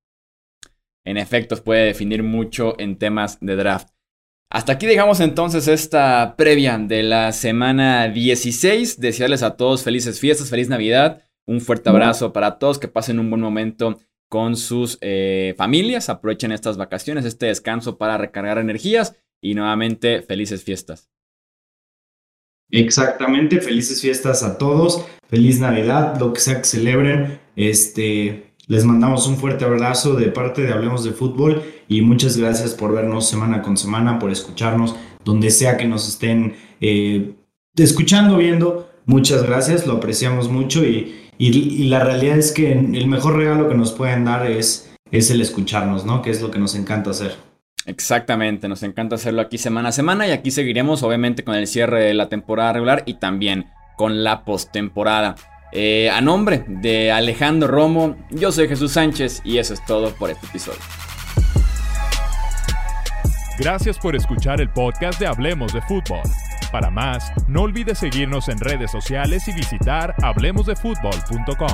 [1.05, 3.91] en efecto, puede definir mucho en temas de draft.
[4.51, 8.99] Hasta aquí dejamos entonces esta previa de la semana 16.
[8.99, 11.23] Desearles a todos felices fiestas, feliz Navidad.
[11.47, 13.99] Un fuerte abrazo para todos, que pasen un buen momento
[14.29, 20.63] con sus eh, familias, aprovechen estas vacaciones, este descanso para recargar energías y nuevamente felices
[20.63, 21.11] fiestas.
[22.71, 27.41] Exactamente, felices fiestas a todos, feliz Navidad, lo que sea que celebren.
[27.57, 32.75] Este, les mandamos un fuerte abrazo de parte de Hablemos de Fútbol y muchas gracias
[32.75, 37.35] por vernos semana con semana, por escucharnos, donde sea que nos estén eh,
[37.77, 38.89] escuchando, viendo.
[39.07, 43.75] muchas gracias, lo apreciamos mucho y, y, la realidad es que el mejor regalo que
[43.75, 46.23] nos pueden dar es, es el escucharnos, ¿no?
[46.23, 47.50] Que es lo que nos encanta hacer.
[47.87, 52.05] Exactamente, nos encanta hacerlo aquí semana a semana y aquí seguiremos obviamente con el cierre
[52.05, 53.67] de la temporada regular y también
[53.97, 55.35] con la postemporada.
[55.73, 60.31] Eh, a nombre de Alejandro Romo, yo soy Jesús Sánchez y eso es todo por
[60.31, 60.81] este episodio.
[63.59, 66.23] Gracias por escuchar el podcast de Hablemos de Fútbol.
[66.73, 71.69] Para más, no olvides seguirnos en redes sociales y visitar hablemosdefutbol.com.